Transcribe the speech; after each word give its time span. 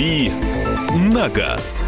«Дави 0.00 0.30
на 1.12 1.28
газ». 1.28 1.84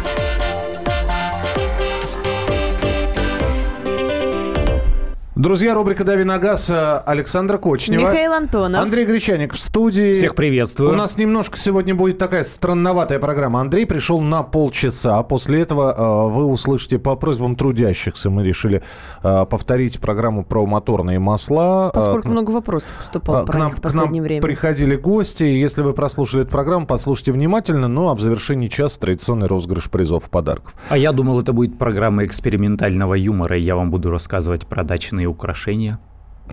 Друзья, 5.43 5.73
рубрика 5.73 6.05
«Дави 6.05 6.23
на 6.23 6.39
газ» 6.39 6.69
э, 6.69 7.01
Александра 7.05 7.57
Кочнева. 7.57 7.99
Михаил 7.99 8.31
Антонов. 8.31 8.81
Андрей 8.81 9.05
Гречаник 9.05 9.51
в 9.51 9.57
студии. 9.57 10.13
Всех 10.13 10.35
приветствую. 10.35 10.91
У 10.91 10.95
нас 10.95 11.17
немножко 11.17 11.57
сегодня 11.57 11.93
будет 11.93 12.17
такая 12.17 12.45
странноватая 12.45 13.19
программа. 13.19 13.59
Андрей 13.59 13.85
пришел 13.85 14.21
на 14.21 14.43
полчаса. 14.43 15.21
После 15.23 15.59
этого 15.59 15.91
э, 15.91 16.33
вы 16.33 16.45
услышите 16.45 16.97
по 16.97 17.17
просьбам 17.17 17.55
трудящихся. 17.55 18.29
Мы 18.29 18.45
решили 18.45 18.83
э, 19.21 19.45
повторить 19.45 19.99
программу 19.99 20.45
про 20.45 20.65
моторные 20.65 21.19
масла. 21.19 21.91
Поскольку 21.93 22.29
Э, 22.29 22.31
много 22.31 22.51
вопросов 22.51 22.93
поступало 22.97 23.43
к 23.43 23.47
про 23.47 23.59
нам, 23.59 23.67
них 23.67 23.77
в 23.79 23.81
к 23.81 23.83
нам 23.83 23.93
последнее 23.95 24.23
время. 24.23 24.41
приходили 24.41 24.95
гости. 24.95 25.43
Если 25.43 25.81
вы 25.81 25.91
прослушали 25.91 26.43
эту 26.43 26.51
программу, 26.51 26.85
послушайте 26.85 27.33
внимательно. 27.33 27.89
Ну, 27.89 28.07
а 28.07 28.15
в 28.15 28.21
завершении 28.21 28.69
часа 28.69 28.97
традиционный 28.97 29.47
розыгрыш 29.47 29.89
призов 29.89 30.27
и 30.27 30.29
подарков. 30.29 30.73
А 30.87 30.97
я 30.97 31.11
думал, 31.11 31.41
это 31.41 31.51
будет 31.51 31.77
программа 31.77 32.23
экспериментального 32.23 33.15
юмора, 33.15 33.57
и 33.57 33.61
я 33.61 33.75
вам 33.75 33.91
буду 33.91 34.09
рассказывать 34.09 34.65
про 34.67 34.85
дачные 34.85 35.32
украшения. 35.33 35.99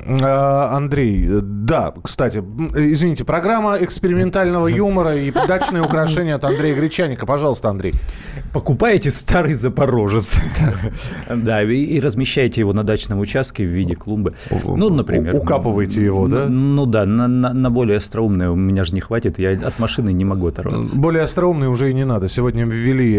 А, 0.07 0.69
Андрей, 0.77 1.27
да, 1.43 1.93
кстати, 2.03 2.39
извините, 2.39 3.25
программа 3.25 3.77
экспериментального 3.81 4.69
юмора 4.69 5.17
и 5.17 5.31
дачные 5.33 5.83
украшения 5.83 6.37
от 6.37 6.45
Андрея 6.45 6.75
Гречаника. 6.77 7.27
Пожалуйста, 7.27 7.71
Андрей. 7.71 7.95
Покупаете 8.53 9.11
старый 9.11 9.53
Запорожец. 9.55 10.37
Да, 11.29 11.63
и 11.63 12.01
размещаете 12.01 12.61
его 12.61 12.73
на 12.73 12.83
дачном 12.85 13.19
участке 13.21 13.65
в 13.65 13.69
виде 13.69 13.95
клумбы. 13.97 14.35
Ну, 14.65 14.91
например. 14.91 15.35
Укапываете 15.37 16.05
его, 16.05 16.29
да? 16.29 16.47
Ну 16.49 16.87
да, 16.87 17.05
на- 17.05 17.71
более 17.71 17.99
остроумное 17.99 18.51
у 18.51 18.57
меня 18.57 18.85
же 18.85 18.95
не 18.95 19.01
хватит, 19.01 19.39
я 19.39 19.51
от 19.53 19.79
машины 19.81 20.13
не 20.13 20.25
могу 20.25 20.47
оторваться. 20.49 20.99
Более 20.99 21.23
остроумный 21.25 21.69
уже 21.69 21.91
и 21.91 21.95
не 21.95 22.05
надо. 22.05 22.29
Сегодня 22.29 22.65
ввели 22.65 23.19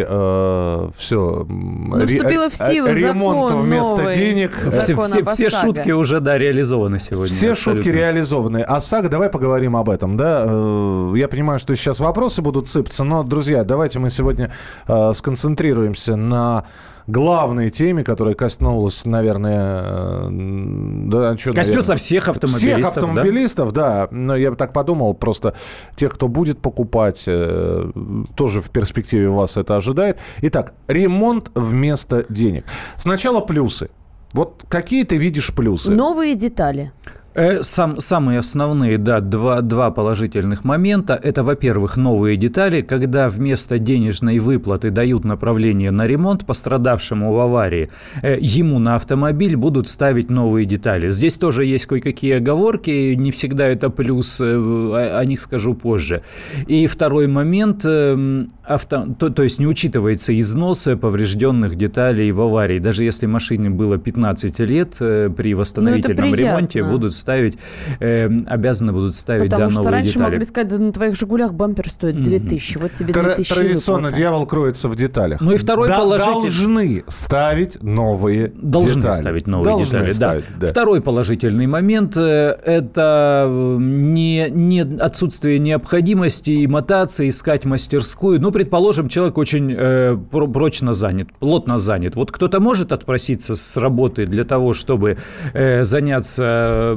все. 0.97 1.45
Ну, 1.47 2.05
вступила 2.07 2.49
в 2.49 2.55
силу 2.55 2.87
ремонт 2.87 3.51
вместо 3.51 4.13
денег. 4.15 4.57
Все, 4.79 4.95
все- 5.01 5.25
все 5.25 5.49
шутки 5.49 5.91
уже, 5.91 6.21
да, 6.21 6.37
реализованы 6.37 6.60
сегодня. 6.99 7.27
Все 7.33 7.51
абсолютно. 7.51 7.83
шутки 7.83 7.89
реализованы. 7.95 8.61
ОСАГО, 8.61 9.09
давай 9.09 9.29
поговорим 9.29 9.75
об 9.75 9.89
этом, 9.89 10.15
да? 10.15 10.43
Э, 10.45 11.13
Я 11.15 11.27
понимаю, 11.27 11.59
что 11.59 11.75
сейчас 11.75 11.99
вопросы 11.99 12.41
будут 12.41 12.67
сыпаться, 12.67 13.03
но, 13.03 13.23
друзья, 13.23 13.63
давайте 13.63 13.99
мы 13.99 14.09
сегодня 14.09 14.51
э, 14.87 15.11
сконцентрируемся 15.13 16.15
на 16.15 16.65
главной 17.07 17.69
теме, 17.71 18.03
которая 18.03 18.35
коснулась, 18.35 19.05
наверное, 19.05 19.81
э, 19.83 20.27
да, 20.29 21.35
чё, 21.35 21.51
Коснется 21.53 21.73
наверное, 21.91 21.97
всех 21.97 22.27
автомобилистов, 22.29 22.61
Всех 22.61 22.81
да? 22.81 22.87
автомобилистов, 22.87 23.71
да. 23.71 24.07
Но 24.11 24.35
я 24.35 24.51
бы 24.51 24.55
так 24.55 24.71
подумал, 24.71 25.13
просто 25.13 25.55
тех, 25.95 26.13
кто 26.13 26.27
будет 26.27 26.59
покупать, 26.59 27.25
тоже 27.25 28.61
в 28.61 28.69
перспективе 28.69 29.29
вас 29.29 29.57
это 29.57 29.75
ожидает. 29.75 30.17
Итак, 30.41 30.73
ремонт 30.87 31.51
вместо 31.55 32.25
денег. 32.29 32.65
Сначала 32.97 33.39
плюсы. 33.41 33.89
Вот 34.33 34.63
какие 34.69 35.03
ты 35.03 35.17
видишь 35.17 35.53
плюсы? 35.53 35.91
Новые 35.91 36.35
детали. 36.35 36.91
Э, 37.33 37.63
Сам, 37.63 37.95
самые 37.97 38.39
основные, 38.39 38.97
да, 38.97 39.21
два, 39.21 39.61
два 39.61 39.91
положительных 39.91 40.65
момента. 40.65 41.13
Это, 41.13 41.43
во-первых, 41.43 41.95
новые 41.95 42.35
детали, 42.35 42.81
когда 42.81 43.29
вместо 43.29 43.79
денежной 43.79 44.39
выплаты 44.39 44.89
дают 44.89 45.23
направление 45.23 45.91
на 45.91 46.07
ремонт 46.07 46.45
пострадавшему 46.45 47.33
в 47.33 47.39
аварии, 47.39 47.89
э, 48.21 48.37
ему 48.41 48.79
на 48.79 48.95
автомобиль 48.95 49.55
будут 49.55 49.87
ставить 49.87 50.29
новые 50.29 50.65
детали. 50.65 51.09
Здесь 51.11 51.37
тоже 51.37 51.63
есть 51.63 51.85
кое-какие 51.85 52.37
оговорки, 52.37 53.13
не 53.15 53.31
всегда 53.31 53.67
это 53.67 53.89
плюс, 53.89 54.41
э, 54.41 54.43
о, 54.43 55.23
них 55.23 55.39
скажу 55.39 55.73
позже. 55.73 56.23
И 56.67 56.85
второй 56.87 57.27
момент, 57.27 57.85
э, 57.85 58.45
авто, 58.65 59.05
то, 59.17 59.29
то 59.29 59.43
есть 59.43 59.59
не 59.59 59.67
учитывается 59.67 60.37
износ 60.37 60.87
э, 60.87 60.97
поврежденных 60.97 61.75
деталей 61.75 62.33
в 62.33 62.41
аварии. 62.41 62.79
Даже 62.79 63.05
если 63.05 63.25
машине 63.25 63.69
было 63.69 63.97
15 63.97 64.59
лет, 64.59 64.95
при 64.97 65.53
восстановительном 65.53 66.31
приятно. 66.31 66.35
ремонте 66.35 66.83
будут 66.83 67.20
ставить, 67.21 67.57
э, 67.99 68.25
обязаны 68.47 68.91
будут 68.91 69.15
ставить 69.15 69.49
Потому 69.49 69.65
да, 69.65 69.69
что 69.69 69.77
новые 69.79 69.91
раньше 69.93 70.13
детали. 70.13 70.29
могли 70.31 70.45
сказать, 70.45 70.67
да 70.69 70.77
на 70.77 70.91
твоих 70.91 71.15
«Жигулях» 71.15 71.53
бампер 71.53 71.89
стоит 71.89 72.21
2000. 72.21 72.77
Вот 72.77 72.93
тебе 72.93 73.13
Тра- 73.13 73.23
2000 73.35 73.53
Традиционно 73.53 73.97
выплата. 74.09 74.17
дьявол 74.17 74.45
кроется 74.45 74.89
в 74.89 74.95
деталях. 74.95 75.39
Ну 75.41 75.53
и 75.53 75.57
второй 75.57 75.87
Да- 75.87 75.99
положитель- 75.99 76.41
Должны 76.41 77.03
ставить 77.07 77.81
новые 77.83 78.51
Должны 78.55 79.01
детали. 79.01 79.13
ставить 79.21 79.47
новые 79.47 79.65
Должны 79.75 79.97
детали, 79.99 80.11
ставить, 80.11 80.43
да. 80.59 80.67
Второй 80.67 81.01
положительный 81.01 81.67
момент 81.67 82.17
э,– 82.17 82.57
это 82.65 83.45
э, 83.47 83.77
не, 83.79 84.47
не 84.49 84.81
отсутствие 84.81 85.59
необходимости 85.59 86.65
мотаться, 86.65 87.27
искать 87.27 87.65
мастерскую. 87.65 88.39
Ну, 88.41 88.51
предположим, 88.51 89.07
человек 89.09 89.37
очень 89.37 89.73
э, 89.77 90.17
про- 90.31 90.47
прочно 90.47 90.93
занят, 90.93 91.27
плотно 91.39 91.77
занят. 91.77 92.15
Вот 92.15 92.31
кто-то 92.31 92.59
может 92.59 92.91
отпроситься 92.91 93.55
с 93.55 93.77
работы 93.77 94.25
для 94.25 94.43
того, 94.45 94.73
чтобы 94.73 95.17
э, 95.53 95.83
заняться 95.83 96.43
э, 96.43 96.95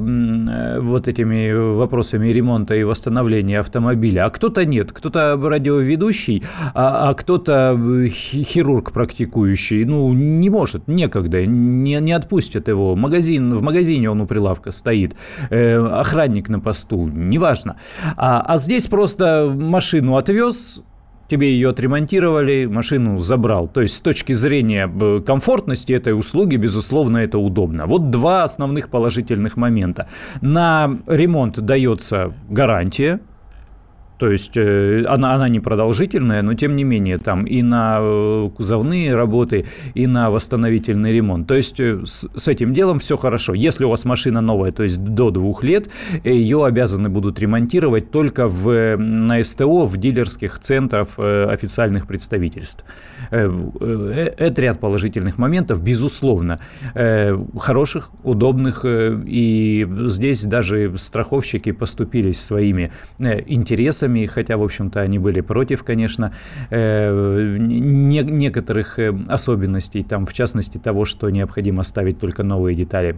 вот 0.81 1.09
этими 1.09 1.53
вопросами 1.53 2.29
ремонта 2.29 2.75
и 2.75 2.85
восстановления 2.85 3.61
автомобиля, 3.61 4.27
а 4.27 4.31
кто-то 4.31 4.65
нет. 4.65 4.93
Кто-то 4.93 5.39
радиоведущий, 5.43 6.43
а, 6.75 7.11
а 7.11 7.15
кто-то 7.15 7.79
э, 7.79 8.09
хи- 8.09 8.43
хирург 8.43 8.93
практикующий. 8.93 9.85
Ну, 9.85 10.13
не 10.13 10.51
может, 10.51 10.89
некогда, 10.89 11.47
не, 11.47 11.95
не 12.01 12.13
отпустят 12.13 12.69
его. 12.69 12.97
Магазин, 12.97 13.55
в 13.55 13.63
магазине 13.63 14.11
он 14.11 14.21
у 14.21 14.27
прилавка 14.27 14.71
стоит, 14.71 15.17
э, 15.51 15.79
охранник 15.79 16.49
на 16.49 16.61
посту, 16.61 17.07
неважно. 17.07 17.77
А, 18.17 18.41
а 18.41 18.57
здесь 18.57 18.87
просто 18.87 19.53
машину 19.55 20.17
отвез, 20.17 20.83
тебе 21.34 21.53
ее 21.53 21.71
отремонтировали, 21.71 22.67
машину 22.67 23.19
забрал. 23.19 23.69
То 23.69 23.81
есть 23.81 23.97
с 23.97 24.00
точки 24.00 24.34
зрения 24.34 24.89
э, 24.89 25.21
комфортности 25.27 25.93
этой 25.93 26.12
услуги, 26.19 26.56
безусловно, 26.56 27.19
это 27.19 27.39
удобно. 27.39 27.87
Вот 27.87 28.11
два 28.11 28.45
основных 28.45 28.89
положительных 28.89 29.56
момента. 29.56 30.06
На 30.43 30.99
ремонт 31.09 31.59
дается 31.59 32.33
гарантия, 32.49 33.21
то 34.19 34.31
есть 34.31 34.57
э, 34.57 35.05
она, 35.07 35.35
она 35.35 35.49
не 35.49 35.61
продолжительная, 35.61 36.43
но 36.43 36.55
тем 36.55 36.77
не 36.77 36.85
менее 36.85 37.19
там 37.19 37.45
и 37.45 37.63
на 37.63 37.99
э, 38.01 38.51
кузовные 38.57 39.15
работы, 39.15 39.67
и 39.95 40.07
на 40.07 40.31
восстановительный 40.31 41.13
ремонт. 41.13 41.47
То 41.49 41.55
есть 41.55 41.81
э, 41.81 42.01
с, 42.05 42.29
с 42.35 42.49
этим 42.49 42.73
делом 42.73 42.99
все 42.99 43.17
хорошо. 43.17 43.55
Если 43.55 43.85
у 43.85 43.91
вас 43.91 44.05
машина 44.05 44.41
новая, 44.41 44.73
то 44.73 44.83
есть 44.83 45.03
до 45.03 45.31
двух 45.31 45.65
лет, 45.65 45.91
ее 46.23 46.65
обязаны 46.65 47.09
будут 47.09 47.41
ремонтировать 47.41 48.11
только 48.11 48.49
в, 48.49 48.97
на 48.97 49.43
СТО, 49.43 49.87
в 49.87 49.97
дилерских 49.97 50.59
центрах 50.59 51.19
официальных 51.19 52.07
представительств. 52.07 52.85
Это 53.31 54.55
ряд 54.63 54.81
положительных 54.81 55.39
моментов, 55.39 55.83
безусловно, 55.83 56.61
хороших, 56.95 58.11
удобных, 58.23 58.85
и 58.85 59.89
здесь 60.07 60.45
даже 60.45 60.97
страховщики 60.99 61.73
поступились 61.73 62.41
своими 62.41 62.93
э, 63.19 63.41
интересами, 64.15 64.27
хотя, 64.27 64.57
в 64.57 64.63
общем-то, 64.63 65.01
они 65.01 65.19
были 65.19 65.43
против, 65.43 65.83
конечно, 65.83 66.33
э, 66.71 67.57
не- 67.59 68.23
некоторых 68.23 68.99
э, 68.99 69.13
особенностей, 69.29 70.03
там, 70.03 70.27
в 70.27 70.33
частности, 70.33 70.79
того, 70.79 71.05
что 71.05 71.31
необходимо 71.31 71.83
ставить 71.85 72.19
только 72.19 72.43
новые 72.43 72.77
детали. 72.77 73.17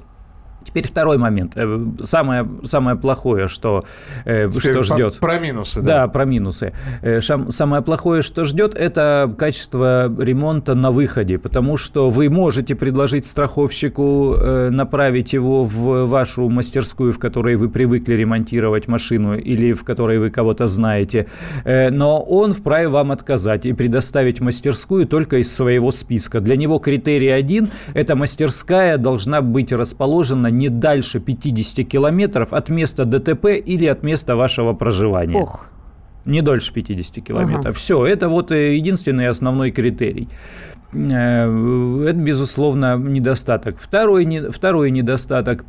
Теперь 0.66 0.86
второй 0.86 1.16
момент. 1.16 1.52
Э, 1.56 1.78
Самое, 2.02 2.46
самое 2.64 2.96
плохое, 2.96 3.48
что, 3.48 3.84
э, 4.24 4.48
Теперь 4.52 4.72
что 4.72 4.82
ждет. 4.82 5.18
Про 5.20 5.38
минусы, 5.38 5.80
Да, 5.80 6.02
да. 6.02 6.08
про 6.08 6.24
минусы. 6.24 6.72
Э, 7.02 7.18
шам- 7.20 7.50
Самое 7.50 7.82
плохое, 7.82 8.22
что 8.22 8.44
ждет, 8.44 8.74
это 8.74 9.32
качество 9.38 10.12
ремонта 10.18 10.74
на 10.74 10.90
выходе, 10.90 11.38
потому 11.38 11.76
что 11.76 12.10
вы 12.10 12.28
можете 12.28 12.74
предложить 12.74 13.26
страховщику 13.26 14.36
направить 14.70 15.32
его 15.32 15.64
в 15.64 16.06
вашу 16.06 16.48
мастерскую, 16.48 17.12
в 17.12 17.18
которой 17.18 17.56
вы 17.56 17.68
привыкли 17.68 18.14
ремонтировать 18.14 18.88
машину 18.88 19.34
или 19.36 19.72
в 19.72 19.84
которой 19.84 20.18
вы 20.18 20.30
кого-то 20.30 20.66
знаете, 20.66 21.26
но 21.64 22.20
он 22.22 22.52
вправе 22.52 22.88
вам 22.88 23.12
отказать 23.12 23.66
и 23.66 23.72
предоставить 23.72 24.40
мастерскую 24.40 25.06
только 25.06 25.38
из 25.38 25.54
своего 25.54 25.90
списка. 25.92 26.40
Для 26.40 26.56
него 26.56 26.78
критерий 26.78 27.28
один– 27.28 27.68
эта 27.94 28.16
мастерская 28.16 28.98
должна 28.98 29.40
быть 29.42 29.72
расположена 29.72 30.48
не 30.58 30.68
дальше 30.68 31.20
50 31.20 31.86
километров 31.88 32.52
от 32.52 32.68
места 32.68 33.04
ДТП 33.04 33.46
или 33.66 33.86
от 33.86 34.02
места 34.02 34.34
вашего 34.36 34.72
проживания. 34.74 35.38
Ох, 35.42 35.66
Не 36.24 36.42
дольше 36.42 36.72
50 36.72 37.24
километров. 37.24 37.66
Ага. 37.66 37.72
Все, 37.72 38.04
это 38.06 38.28
вот 38.28 38.50
э, 38.50 38.76
единственный 38.76 39.28
основной 39.28 39.70
критерий. 39.70 40.28
Э, 40.92 42.04
Это, 42.08 42.18
безусловно, 42.18 42.96
недостаток. 42.96 43.76
Второй, 43.78 44.24
не- 44.24 44.50
второй 44.50 44.90
недостаток 44.90 45.64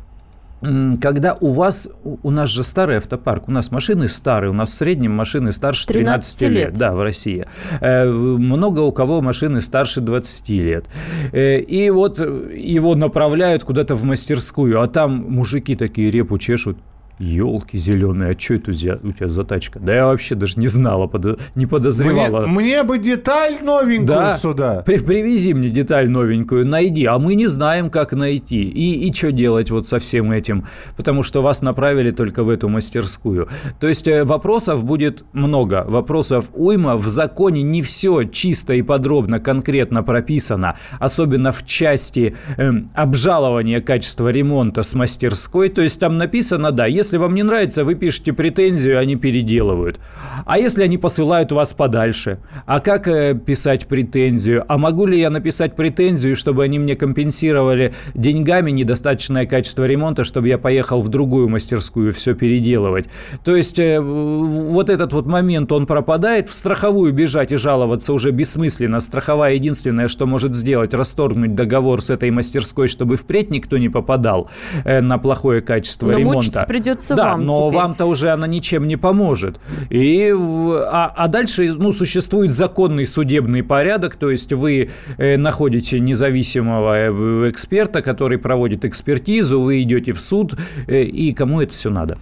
когда 0.60 1.36
у 1.40 1.52
вас, 1.52 1.88
у 2.04 2.30
нас 2.30 2.48
же 2.48 2.64
старый 2.64 2.96
автопарк, 2.96 3.48
у 3.48 3.52
нас 3.52 3.70
машины 3.70 4.08
старые, 4.08 4.50
у 4.50 4.54
нас 4.54 4.70
в 4.70 4.74
среднем 4.74 5.12
машины 5.12 5.52
старше 5.52 5.86
13, 5.86 6.38
13 6.38 6.42
лет, 6.42 6.50
лет. 6.70 6.78
да, 6.78 6.92
в 6.92 7.02
России. 7.02 7.46
Э, 7.80 8.06
Много 8.08 8.80
у 8.80 8.92
кого 8.92 9.20
машины 9.22 9.60
старше 9.60 10.00
20 10.00 10.48
лет. 10.50 10.86
Э, 11.32 11.60
И 11.60 11.90
вот 11.90 12.18
его 12.18 12.94
направляют 12.94 13.64
куда-то 13.64 13.94
в 13.94 14.02
мастерскую, 14.04 14.80
а 14.80 14.88
там 14.88 15.26
мужики 15.28 15.76
такие 15.76 16.10
репу 16.10 16.38
чешут, 16.38 16.78
Елки 17.18 17.76
зеленые, 17.78 18.32
а 18.34 18.38
что 18.38 18.54
это 18.54 18.70
у 18.70 18.74
тебя, 18.74 19.28
за 19.28 19.44
тачка? 19.44 19.80
Да 19.80 19.92
я 19.94 20.06
вообще 20.06 20.34
даже 20.34 20.60
не 20.60 20.68
знала, 20.68 21.06
подо- 21.06 21.38
не 21.54 21.66
подозревала. 21.66 22.46
Мне, 22.46 22.60
мне 22.60 22.82
бы 22.84 22.98
деталь 22.98 23.58
новенькую 23.62 24.06
Да, 24.06 24.36
сюда. 24.38 24.82
При- 24.86 24.98
привези 24.98 25.54
мне 25.54 25.68
деталь 25.68 26.08
новенькую, 26.08 26.66
найди. 26.66 27.06
А 27.06 27.18
мы 27.18 27.34
не 27.34 27.46
знаем, 27.46 27.90
как 27.90 28.12
найти. 28.12 28.62
И, 28.62 29.08
и 29.08 29.12
что 29.12 29.32
делать 29.32 29.70
вот 29.70 29.88
со 29.88 29.98
всем 29.98 30.30
этим? 30.30 30.66
Потому 30.96 31.22
что 31.22 31.42
вас 31.42 31.62
направили 31.62 32.10
только 32.10 32.44
в 32.44 32.50
эту 32.50 32.68
мастерскую. 32.68 33.48
То 33.80 33.88
есть 33.88 34.06
э, 34.06 34.24
вопросов 34.24 34.84
будет 34.84 35.24
много. 35.32 35.84
Вопросов 35.88 36.46
уйма. 36.54 36.96
В 36.96 37.08
законе 37.08 37.62
не 37.62 37.82
все 37.82 38.24
чисто 38.24 38.74
и 38.74 38.82
подробно, 38.82 39.40
конкретно 39.40 40.02
прописано. 40.02 40.76
Особенно 41.00 41.50
в 41.52 41.64
части 41.66 42.36
эм, 42.58 42.90
обжалования 42.94 43.80
качества 43.80 44.28
ремонта 44.28 44.82
с 44.82 44.94
мастерской. 44.94 45.68
То 45.68 45.82
есть 45.82 45.98
там 45.98 46.18
написано, 46.18 46.70
да, 46.72 46.86
если 46.86 47.07
вам 47.16 47.34
не 47.34 47.42
нравится, 47.42 47.84
вы 47.84 47.94
пишете 47.94 48.32
претензию, 48.32 48.98
они 48.98 49.16
переделывают. 49.16 49.98
А 50.44 50.58
если 50.58 50.82
они 50.82 50.98
посылают 50.98 51.52
вас 51.52 51.72
подальше? 51.72 52.38
А 52.66 52.80
как 52.80 53.08
э, 53.08 53.34
писать 53.34 53.86
претензию? 53.86 54.64
А 54.68 54.78
могу 54.78 55.06
ли 55.06 55.18
я 55.18 55.30
написать 55.30 55.74
претензию, 55.76 56.36
чтобы 56.36 56.64
они 56.64 56.78
мне 56.78 56.96
компенсировали 56.96 57.94
деньгами 58.14 58.70
недостаточное 58.70 59.46
качество 59.46 59.84
ремонта, 59.84 60.24
чтобы 60.24 60.48
я 60.48 60.58
поехал 60.58 61.00
в 61.00 61.08
другую 61.08 61.48
мастерскую 61.48 62.12
все 62.12 62.34
переделывать? 62.34 63.06
То 63.44 63.56
есть 63.56 63.78
э, 63.78 64.00
вот 64.00 64.90
этот 64.90 65.12
вот 65.12 65.26
момент, 65.26 65.72
он 65.72 65.86
пропадает. 65.86 66.48
В 66.48 66.54
страховую 66.54 67.12
бежать 67.12 67.52
и 67.52 67.56
жаловаться 67.56 68.12
уже 68.12 68.30
бессмысленно. 68.30 69.00
Страховая 69.00 69.54
единственное, 69.54 70.08
что 70.08 70.26
может 70.26 70.54
сделать, 70.54 70.94
расторгнуть 70.94 71.54
договор 71.54 72.02
с 72.02 72.10
этой 72.10 72.30
мастерской, 72.30 72.88
чтобы 72.88 73.16
впредь 73.16 73.50
никто 73.50 73.78
не 73.78 73.88
попадал 73.88 74.50
э, 74.84 75.00
на 75.00 75.18
плохое 75.18 75.60
качество 75.60 76.06
Но 76.06 76.18
ремонта. 76.18 76.36
мучиться 76.36 76.66
придется 76.98 77.14
да, 77.14 77.30
вам 77.32 77.46
но 77.46 77.68
теперь. 77.68 77.80
вам-то 77.80 78.06
уже 78.06 78.30
она 78.30 78.46
ничем 78.46 78.86
не 78.86 78.96
поможет. 78.96 79.60
И, 79.90 80.32
а, 80.32 81.12
а 81.16 81.28
дальше 81.28 81.74
ну, 81.74 81.92
существует 81.92 82.52
законный 82.52 83.06
судебный 83.06 83.62
порядок, 83.62 84.16
то 84.16 84.30
есть 84.30 84.52
вы 84.52 84.90
э, 85.16 85.36
находите 85.36 86.00
независимого 86.00 86.96
э, 86.96 87.50
эксперта, 87.50 88.02
который 88.02 88.38
проводит 88.38 88.84
экспертизу, 88.84 89.60
вы 89.60 89.82
идете 89.82 90.12
в 90.12 90.20
суд, 90.20 90.54
э, 90.86 91.02
и 91.02 91.32
кому 91.32 91.60
это 91.60 91.72
все 91.72 91.90
надо? 91.90 92.18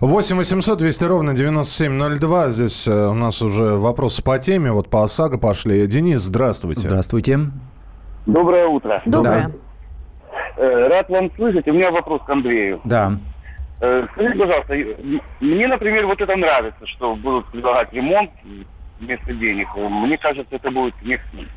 8 0.00 0.36
800 0.36 0.78
200 0.78 1.04
ровно 1.04 1.34
9702. 1.34 2.50
Здесь 2.50 2.88
э, 2.88 3.08
у 3.08 3.14
нас 3.14 3.42
уже 3.42 3.76
вопросы 3.76 4.22
по 4.22 4.38
теме. 4.38 4.72
Вот 4.72 4.88
по 4.88 5.04
ОСАГО 5.04 5.38
пошли. 5.38 5.86
Денис, 5.86 6.20
здравствуйте. 6.20 6.88
Здравствуйте. 6.88 7.40
Доброе 8.26 8.66
утро. 8.66 9.00
Доброе. 9.06 9.52
Э, 10.56 10.88
Рад 10.88 11.08
вам 11.08 11.30
слышать. 11.36 11.66
У 11.68 11.72
меня 11.72 11.90
вопрос 11.90 12.22
к 12.26 12.30
Андрею. 12.30 12.80
Да. 12.84 13.18
Э, 13.80 14.06
Скажите, 14.12 14.38
пожалуйста, 14.38 14.74
мне, 15.40 15.68
например, 15.68 16.06
вот 16.06 16.20
это 16.20 16.36
нравится, 16.36 16.86
что 16.86 17.16
будут 17.16 17.50
предлагать 17.50 17.92
ремонт 17.92 18.30
вместо 19.00 19.32
денег. 19.34 19.68
Мне 19.76 20.16
кажется, 20.18 20.56
это 20.56 20.70
будет 20.70 20.94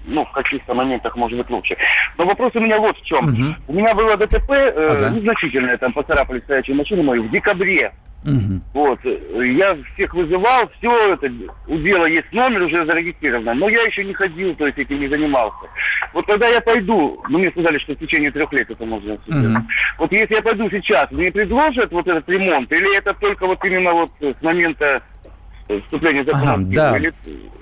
ну, 0.05 0.25
в 0.25 0.31
каких-то 0.31 0.73
моментах, 0.73 1.15
может 1.15 1.37
быть, 1.37 1.49
лучше. 1.49 1.77
Но 2.17 2.25
вопрос 2.25 2.51
у 2.55 2.59
меня 2.59 2.79
вот 2.79 2.97
в 2.97 3.03
чем. 3.03 3.25
Мгм. 3.25 3.55
У 3.67 3.73
меня 3.73 3.93
было 3.93 4.17
ДТП 4.17 4.49
э, 4.51 4.87
Ага. 4.89 5.09
незначительное, 5.09 5.77
там 5.77 5.93
поцарапали 5.93 6.39
стоячую 6.41 6.77
машину 6.77 7.03
мою 7.03 7.23
в 7.23 7.31
декабре. 7.31 7.91
Мгм. 8.23 8.63
Вот. 8.73 8.99
Я 9.03 9.77
всех 9.93 10.13
вызывал, 10.13 10.69
все 10.77 11.13
это, 11.13 11.29
у 11.67 11.77
дела 11.77 12.05
есть 12.05 12.31
номер 12.31 12.61
уже 12.61 12.85
зарегистрировано, 12.85 13.53
но 13.53 13.67
я 13.67 13.81
еще 13.81 14.05
не 14.05 14.13
ходил, 14.13 14.55
то 14.55 14.65
есть 14.65 14.77
этим 14.77 15.01
не 15.01 15.09
занимался. 15.09 15.67
Вот 16.13 16.25
когда 16.25 16.47
я 16.47 16.61
пойду, 16.61 17.21
ну 17.27 17.39
мне 17.39 17.51
сказали, 17.51 17.79
что 17.79 17.93
в 17.93 17.97
течение 17.97 18.31
трех 18.31 18.53
лет 18.53 18.71
это 18.71 18.85
можно. 18.85 19.17
Мгм. 19.27 19.67
Вот 19.97 20.11
если 20.13 20.35
я 20.35 20.41
пойду 20.41 20.69
сейчас, 20.69 21.11
мне 21.11 21.31
предложат 21.33 21.91
вот 21.91 22.07
этот 22.07 22.27
ремонт, 22.29 22.71
или 22.71 22.97
это 22.97 23.13
только 23.13 23.45
вот 23.45 23.63
именно 23.65 23.91
вот 23.91 24.11
с 24.21 24.41
момента 24.41 25.03
вступления 25.85 26.23
закона? 26.25 26.53
Ага, 26.53 26.65
да. 26.75 26.97
или- 26.97 27.13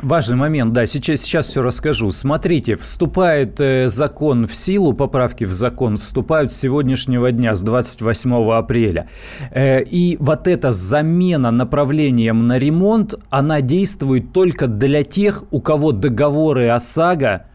Важный 0.01 0.36
момент, 0.36 0.74
да, 0.74 0.86
сейчас, 0.88 1.21
сейчас 1.21 1.45
все 1.48 1.62
расскажу. 1.62 2.09
Смотрите, 2.12 2.75
вступает 2.75 3.59
э, 3.59 3.88
закон 3.88 4.48
в 4.48 4.56
силу, 4.56 4.94
поправки 4.94 5.44
в 5.44 5.53
закон 5.53 5.98
вступают 5.98 6.51
с 6.51 6.57
сегодняшнего 6.57 7.31
дня, 7.31 7.53
с 7.53 7.62
28 7.62 8.51
апреля. 8.51 9.07
Э, 9.51 9.81
и 9.83 10.18
вот 10.19 10.48
эта 10.48 10.71
замена 10.71 11.51
направлением 11.51 12.48
на 12.48 12.57
ремонт, 12.57 13.13
она 13.30 13.62
действует 13.62 14.33
только 14.33 14.68
для 14.68 15.03
тех, 15.03 15.44
у 15.51 15.62
кого 15.62 15.92
договоры 15.92 16.69
ОСАГО 16.69 17.45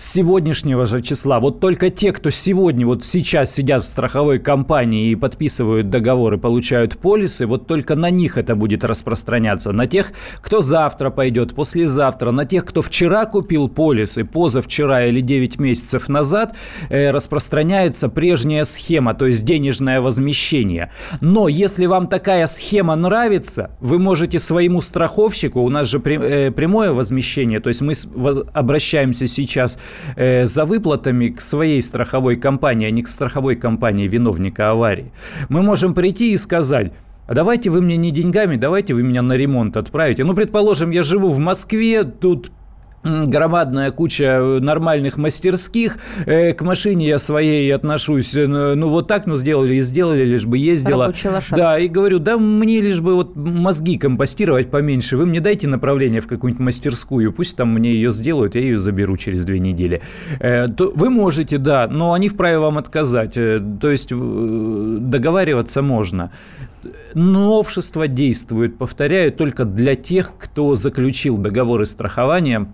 с 0.00 0.12
сегодняшнего 0.12 0.86
же 0.86 1.02
числа. 1.02 1.40
Вот 1.40 1.60
только 1.60 1.90
те, 1.90 2.12
кто 2.12 2.30
сегодня, 2.30 2.86
вот 2.86 3.04
сейчас 3.04 3.52
сидят 3.52 3.84
в 3.84 3.86
страховой 3.86 4.38
компании 4.38 5.10
и 5.10 5.14
подписывают 5.14 5.90
договоры, 5.90 6.38
получают 6.38 6.96
полисы, 6.96 7.46
вот 7.46 7.66
только 7.66 7.96
на 7.96 8.08
них 8.08 8.38
это 8.38 8.54
будет 8.54 8.82
распространяться. 8.82 9.72
На 9.72 9.86
тех, 9.86 10.12
кто 10.40 10.62
завтра 10.62 11.10
пойдет, 11.10 11.54
послезавтра, 11.54 12.30
на 12.30 12.46
тех, 12.46 12.64
кто 12.64 12.80
вчера 12.80 13.26
купил 13.26 13.68
полисы, 13.68 14.24
позавчера 14.24 15.04
или 15.04 15.20
9 15.20 15.60
месяцев 15.60 16.08
назад, 16.08 16.56
э, 16.88 17.10
распространяется 17.10 18.08
прежняя 18.08 18.64
схема, 18.64 19.12
то 19.12 19.26
есть 19.26 19.44
денежное 19.44 20.00
возмещение. 20.00 20.90
Но 21.20 21.46
если 21.46 21.84
вам 21.84 22.08
такая 22.08 22.46
схема 22.46 22.96
нравится, 22.96 23.72
вы 23.80 23.98
можете 23.98 24.38
своему 24.38 24.80
страховщику, 24.80 25.60
у 25.60 25.68
нас 25.68 25.88
же 25.88 25.98
э, 25.98 26.50
прямое 26.52 26.92
возмещение, 26.92 27.60
то 27.60 27.68
есть 27.68 27.82
мы 27.82 27.92
обращаемся 28.54 29.26
сейчас 29.26 29.78
э, 30.16 30.46
за 30.46 30.64
выплатами 30.64 31.28
к 31.28 31.40
своей 31.40 31.82
страховой 31.82 32.36
компании, 32.36 32.86
а 32.86 32.90
не 32.90 33.02
к 33.02 33.08
страховой 33.08 33.56
компании 33.56 34.08
виновника 34.08 34.70
аварии. 34.70 35.12
Мы 35.48 35.62
можем 35.62 35.94
прийти 35.94 36.32
и 36.32 36.36
сказать, 36.36 36.92
а 37.26 37.34
давайте 37.34 37.70
вы 37.70 37.80
мне 37.80 37.96
не 37.96 38.10
деньгами, 38.10 38.56
давайте 38.56 38.92
вы 38.94 39.02
меня 39.02 39.22
на 39.22 39.34
ремонт 39.34 39.76
отправите. 39.76 40.24
Ну, 40.24 40.34
предположим, 40.34 40.90
я 40.90 41.02
живу 41.02 41.30
в 41.30 41.38
Москве, 41.38 42.02
тут 42.02 42.50
громадная 43.02 43.90
куча 43.90 44.24
э, 44.24 44.60
нормальных 44.60 45.16
мастерских. 45.16 45.98
Э, 46.26 46.52
К 46.52 46.62
машине 46.62 47.08
я 47.08 47.18
своей 47.18 47.72
отношусь, 47.74 48.34
э, 48.34 48.46
ну, 48.46 48.88
вот 48.88 49.08
так, 49.08 49.26
ну, 49.26 49.36
сделали 49.36 49.76
и 49.76 49.82
сделали, 49.82 50.24
лишь 50.24 50.46
бы 50.46 50.58
ездила. 50.58 51.06
Да, 51.56 51.78
и 51.78 51.88
говорю, 51.88 52.18
да 52.18 52.36
мне 52.36 52.80
лишь 52.80 53.00
бы 53.00 53.14
вот 53.14 53.36
мозги 53.36 53.96
компостировать 53.96 54.70
поменьше. 54.70 55.16
Вы 55.16 55.26
мне 55.26 55.40
дайте 55.40 55.66
направление 55.66 56.20
в 56.20 56.26
какую-нибудь 56.26 56.64
мастерскую, 56.64 57.32
пусть 57.32 57.56
там 57.56 57.72
мне 57.72 57.92
ее 57.92 58.10
сделают, 58.10 58.54
я 58.54 58.60
ее 58.60 58.78
заберу 58.78 59.16
через 59.16 59.44
две 59.44 59.58
недели. 59.58 60.02
Вы 60.40 61.10
можете, 61.10 61.58
да, 61.58 61.88
но 61.88 62.12
они 62.12 62.28
вправе 62.28 62.58
вам 62.58 62.78
отказать. 62.78 63.34
То 63.34 63.90
есть 63.90 64.10
договариваться 64.10 65.82
можно. 65.82 66.32
Новшество 67.14 68.08
действует, 68.08 68.78
повторяю, 68.78 69.32
только 69.32 69.64
для 69.64 69.94
тех, 69.94 70.32
кто 70.38 70.74
заключил 70.76 71.36
договоры 71.36 71.86
страхования 71.86 72.68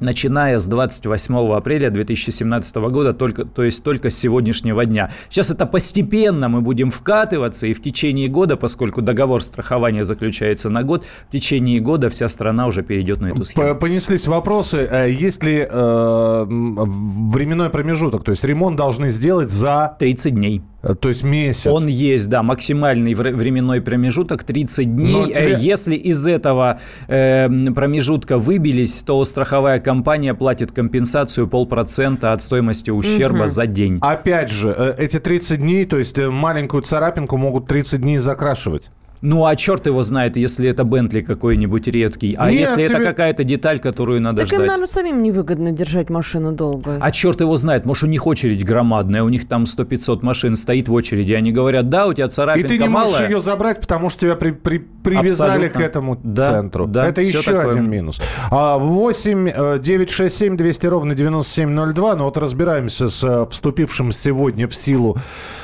начиная 0.00 0.58
с 0.58 0.66
28 0.66 1.54
апреля 1.54 1.90
2017 1.90 2.76
года, 2.76 3.14
только, 3.14 3.44
то 3.44 3.62
есть 3.62 3.82
только 3.84 4.10
с 4.10 4.18
сегодняшнего 4.18 4.84
дня. 4.84 5.10
Сейчас 5.28 5.50
это 5.50 5.66
постепенно 5.66 6.48
мы 6.48 6.60
будем 6.60 6.90
вкатываться, 6.90 7.66
и 7.66 7.74
в 7.74 7.82
течение 7.82 8.28
года, 8.28 8.56
поскольку 8.56 9.02
договор 9.02 9.42
страхования 9.42 10.04
заключается 10.04 10.70
на 10.70 10.82
год, 10.82 11.04
в 11.28 11.32
течение 11.32 11.80
года 11.80 12.10
вся 12.10 12.28
страна 12.28 12.66
уже 12.66 12.82
перейдет 12.82 13.20
на 13.20 13.28
эту 13.28 13.44
схему. 13.44 13.74
Понеслись 13.76 14.26
вопросы. 14.26 14.88
Э, 14.90 15.10
Есть 15.10 15.42
ли 15.42 15.66
э, 15.68 16.44
временной 16.48 17.70
промежуток? 17.70 18.24
То 18.24 18.32
есть 18.32 18.44
ремонт 18.44 18.76
должны 18.76 19.10
сделать 19.10 19.50
за, 19.50 19.96
30 19.98 20.34
дней. 20.34 20.62
Э, 20.82 20.94
то 20.94 21.08
есть 21.08 21.22
месяц. 21.22 21.66
Он 21.66 21.86
есть, 21.86 22.28
да, 22.28 22.42
максимальный 22.42 23.14
вре- 23.14 23.34
временной 23.34 23.80
промежуток 23.80 24.44
30 24.44 24.86
Но 24.86 24.92
дней. 25.24 25.34
тебе- 25.34 25.52
Э, 25.54 25.58
Если 25.60 25.94
из 25.94 26.26
этого 26.26 26.80
э, 27.08 27.48
промежутка 27.74 28.38
выбились, 28.38 29.02
то 29.02 29.24
страховая 29.24 29.80
компания 29.80 30.34
платит 30.34 30.72
компенсацию 30.72 31.48
полпроцента 31.48 32.32
от 32.32 32.42
стоимости 32.42 32.90
ущерба 32.90 33.48
за 33.48 33.66
день. 33.66 33.98
Опять 34.00 34.50
же, 34.50 34.74
э, 34.76 34.94
эти 34.98 35.18
30 35.18 35.60
дней, 35.60 35.84
то 35.84 35.98
есть 35.98 36.18
маленькую 36.18 36.82
царапинку 36.82 37.36
могут 37.36 37.66
30 37.66 38.00
дней 38.02 38.18
закрашивать. 38.18 38.90
Ну, 39.22 39.44
а 39.44 39.54
черт 39.54 39.86
его 39.86 40.02
знает, 40.02 40.36
если 40.38 40.68
это 40.70 40.82
Бентли 40.84 41.20
какой-нибудь 41.20 41.86
редкий. 41.88 42.34
А 42.38 42.50
Нет, 42.50 42.60
если 42.60 42.84
это 42.84 42.94
тебе- 42.94 43.04
какая-то 43.04 43.44
деталь, 43.44 43.78
которую 43.78 44.22
надо 44.22 44.38
Так 44.38 44.44
им, 44.52 44.56
ждать? 44.56 44.66
наверное, 44.68 44.86
самим 44.86 45.22
невыгодно 45.22 45.72
держать 45.72 46.08
машину 46.08 46.52
долго. 46.52 46.96
А 46.98 47.10
черт 47.10 47.40
его 47.42 47.54
знает, 47.58 47.84
может, 47.84 48.04
у 48.04 48.06
них 48.06 48.26
очередь 48.26 48.64
громадная, 48.64 49.22
у 49.22 49.28
них 49.28 49.46
там 49.46 49.64
100-500 49.66 50.22
машин 50.22 50.56
стоит 50.56 50.88
в 50.88 50.94
очереди, 50.94 51.34
они 51.34 51.52
говорят, 51.52 51.90
да, 51.90 52.06
у 52.06 52.14
тебя 52.14 52.26
И 52.26 52.30
царапинка 52.30 52.68
ты 52.68 52.78
не 52.78 52.88
можешь 52.88 53.12
малая. 53.12 53.28
ее 53.28 53.40
забрать, 53.40 53.80
потому 53.82 54.08
что 54.08 54.20
тебя 54.20 54.36
при- 54.36 54.52
при- 54.52 54.78
привязали 54.78 55.66
Абсолютно. 55.66 55.80
к 55.80 55.84
этому 55.84 56.18
Да, 56.22 56.48
центру. 56.48 56.86
да, 56.86 57.06
Это 57.06 57.20
еще 57.20 57.42
такое. 57.42 57.72
один 57.72 57.90
минус. 57.90 58.22
А, 58.50 58.78
8 58.78 59.48
э, 59.48 59.78
967 59.80 60.56
200 60.56 60.86
ровно 60.86 61.14
9702. 61.14 62.16
Ну 62.16 62.24
вот 62.24 62.38
разбираемся 62.38 63.08
с 63.08 63.22
э, 63.22 63.46
вступившим 63.50 64.12
сегодня 64.12 64.66
в 64.66 64.74
силу 64.74 65.16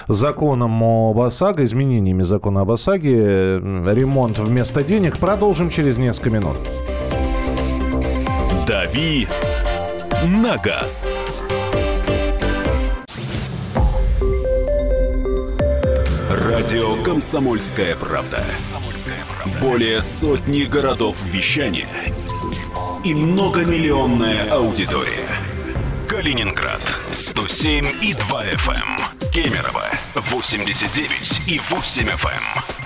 законом 0.09 0.83
об 0.83 1.19
ОСАГО, 1.21 1.65
изменениями 1.65 2.23
закона 2.23 2.61
об 2.61 2.71
ОСАГО, 2.71 3.46
ремонт 3.59 4.39
вместо 4.39 4.83
денег. 4.83 5.19
Продолжим 5.19 5.71
через 5.71 5.99
несколько 5.99 6.31
минут. 6.31 6.57
«Дави 8.67 9.29
на 10.25 10.57
газ». 10.57 11.13
Радио 16.31 17.03
«Комсомольская 17.03 17.95
правда». 17.97 18.45
Более 19.61 20.01
сотни 20.01 20.63
городов 20.63 21.17
вещания 21.25 21.89
и 23.05 23.15
многомиллионная 23.15 24.51
аудитория. 24.51 25.29
Калининград 26.09 26.81
107 27.13 27.87
и 28.03 28.15
2 28.15 28.45
FM. 28.47 29.31
Кемерово 29.33 29.85
89 30.15 31.43
и 31.47 31.61
8 31.71 32.09
FM. 32.09 32.86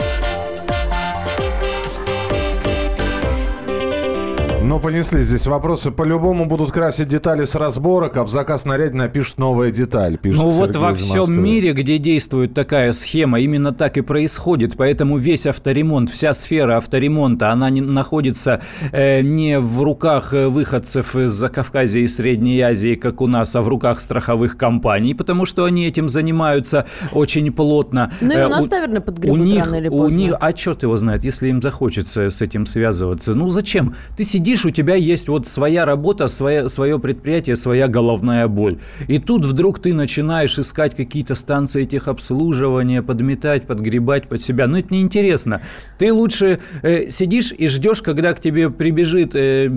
Ну, 4.71 4.79
понесли 4.79 5.21
здесь 5.21 5.47
вопросы. 5.47 5.91
По-любому 5.91 6.45
будут 6.45 6.71
красить 6.71 7.09
детали 7.09 7.43
с 7.43 7.55
разборок, 7.55 8.15
а 8.15 8.23
в 8.23 8.29
заказ 8.29 8.63
наряде 8.63 8.95
напишут 8.95 9.37
новая 9.37 9.69
деталь. 9.69 10.17
Пишет 10.17 10.39
ну 10.39 10.47
вот 10.47 10.73
во 10.77 10.93
всем 10.93 11.17
Москвы. 11.17 11.35
мире, 11.35 11.73
где 11.73 11.97
действует 11.97 12.53
такая 12.53 12.93
схема, 12.93 13.41
именно 13.41 13.73
так 13.73 13.97
и 13.97 14.01
происходит. 14.01 14.77
Поэтому 14.77 15.17
весь 15.17 15.45
авторемонт, 15.45 16.09
вся 16.09 16.31
сфера 16.31 16.77
авторемонта, 16.77 17.51
она 17.51 17.69
не, 17.69 17.81
находится 17.81 18.61
э, 18.93 19.19
не 19.19 19.59
в 19.59 19.81
руках 19.81 20.33
э, 20.33 20.47
выходцев 20.47 21.17
из 21.17 21.31
Закавказья 21.31 21.99
и 21.99 22.07
Средней 22.07 22.61
Азии, 22.61 22.95
как 22.95 23.19
у 23.19 23.27
нас, 23.27 23.53
а 23.57 23.61
в 23.61 23.67
руках 23.67 23.99
страховых 23.99 24.55
компаний, 24.55 25.13
потому 25.13 25.43
что 25.43 25.65
они 25.65 25.85
этим 25.85 26.07
занимаются 26.07 26.85
очень 27.11 27.51
плотно. 27.51 28.13
Ну 28.21 28.31
и 28.31 28.35
Э, 28.37 28.45
у 28.45 28.49
нас, 28.49 28.69
наверное, 28.69 29.01
у 29.01 29.03
подгребут 29.03 29.39
них, 29.39 29.65
рано 29.65 29.75
или 29.75 29.89
у 29.89 30.03
поздно. 30.03 30.17
них, 30.17 30.33
а 30.39 30.53
черт 30.53 30.83
его 30.83 30.95
знает, 30.95 31.25
если 31.25 31.49
им 31.49 31.61
захочется 31.61 32.29
с 32.29 32.41
этим 32.41 32.65
связываться. 32.65 33.35
Ну 33.35 33.49
зачем? 33.49 33.95
Ты 34.15 34.23
сидишь, 34.61 34.65
у 34.65 34.71
тебя 34.71 34.95
есть 34.95 35.27
вот 35.27 35.47
своя 35.47 35.85
работа, 35.85 36.27
своя, 36.27 36.69
свое 36.69 36.99
предприятие, 36.99 37.55
своя 37.55 37.87
головная 37.87 38.47
боль. 38.47 38.77
И 39.07 39.19
тут 39.19 39.45
вдруг 39.45 39.79
ты 39.79 39.93
начинаешь 39.93 40.59
искать 40.59 40.95
какие-то 40.95 41.35
станции 41.35 41.85
техобслуживания, 41.85 43.01
подметать, 43.01 43.67
подгребать 43.67 44.27
под 44.27 44.41
себя. 44.41 44.67
Ну 44.67 44.77
это 44.77 44.93
неинтересно. 44.93 45.61
Ты 45.99 46.13
лучше 46.13 46.59
э, 46.83 47.09
сидишь 47.09 47.53
и 47.57 47.67
ждешь, 47.67 48.01
когда 48.01 48.33
к 48.33 48.41
тебе 48.41 48.69
прибежит... 48.69 49.35
э, 49.35 49.71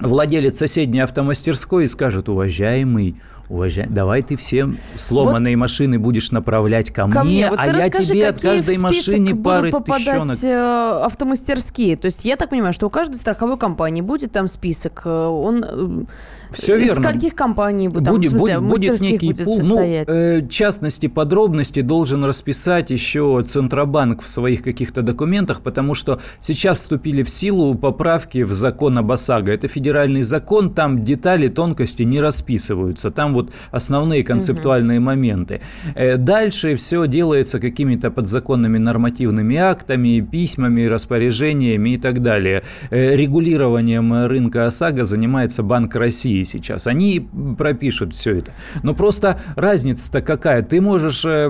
Владелец 0.00 0.58
соседней 0.58 0.98
автомастерской 0.98 1.84
и 1.84 1.86
скажет, 1.86 2.28
уважаемый, 2.28 3.14
уважай, 3.52 3.86
давай 3.88 4.22
ты 4.22 4.36
все 4.36 4.68
сломанные 4.96 5.56
машины 5.56 5.98
будешь 5.98 6.30
направлять 6.32 6.90
ко 6.90 7.06
мне, 7.06 7.14
Ко 7.14 7.24
мне. 7.24 7.50
Вот 7.50 7.58
а 7.58 7.66
я 7.66 7.72
расскажи, 7.86 8.14
тебе 8.14 8.28
от 8.28 8.40
каждой 8.40 8.78
машины 8.78 9.36
пары 9.36 9.70
попадать 9.70 10.22
тыщенок. 10.22 10.38
э, 10.42 11.04
автомастерские. 11.04 11.96
То 11.96 12.06
есть 12.06 12.24
я 12.24 12.36
так 12.36 12.48
понимаю, 12.48 12.72
что 12.72 12.86
у 12.86 12.90
каждой 12.90 13.16
страховой 13.16 13.58
компании 13.58 14.00
будет 14.00 14.32
там 14.32 14.48
список. 14.48 15.02
э, 15.04 15.26
Он 15.26 15.64
э, 15.68 16.04
Всё 16.52 16.76
из 16.76 16.82
верно. 16.82 17.02
скольких 17.02 17.34
компаний 17.34 17.88
будет, 17.88 18.04
там, 18.04 18.14
будет, 18.16 18.30
смысле, 18.30 18.60
будет, 18.60 18.90
будет 18.90 19.00
некий 19.00 19.32
будет 19.32 19.44
пул. 19.44 19.60
Ну, 19.62 19.80
э, 19.80 20.46
частности, 20.48 21.06
подробности 21.08 21.80
должен 21.80 22.24
расписать 22.24 22.90
еще 22.90 23.42
Центробанк 23.46 24.22
в 24.22 24.28
своих 24.28 24.62
каких-то 24.62 25.02
документах, 25.02 25.60
потому 25.62 25.94
что 25.94 26.20
сейчас 26.40 26.78
вступили 26.78 27.22
в 27.22 27.30
силу 27.30 27.74
поправки 27.74 28.42
в 28.42 28.52
закон 28.52 28.98
об 28.98 29.10
ОСАГО. 29.12 29.52
Это 29.52 29.68
федеральный 29.68 30.22
закон, 30.22 30.72
там 30.72 31.04
детали, 31.04 31.48
тонкости 31.48 32.02
не 32.02 32.20
расписываются. 32.20 33.10
Там 33.10 33.34
вот 33.34 33.41
основные 33.70 34.22
концептуальные 34.22 35.00
моменты. 35.00 35.60
Э, 35.94 36.16
Дальше 36.16 36.76
все 36.76 37.06
делается 37.06 37.60
какими-то 37.60 38.10
подзаконными 38.10 38.78
нормативными 38.78 39.56
актами, 39.56 40.20
письмами, 40.20 40.84
распоряжениями 40.84 41.90
и 41.90 41.98
так 41.98 42.22
далее. 42.22 42.62
Э, 42.90 43.16
Регулированием 43.16 44.26
рынка 44.26 44.66
ОСАГО 44.66 45.04
занимается 45.04 45.62
Банк 45.62 45.94
России 45.96 46.42
сейчас. 46.44 46.86
Они 46.86 47.28
пропишут 47.58 48.14
все 48.14 48.38
это. 48.38 48.52
Но 48.82 48.94
просто 48.94 49.40
разница-то 49.56 50.22
какая? 50.22 50.62
Ты 50.62 50.80
можешь 50.80 51.24
э, 51.24 51.46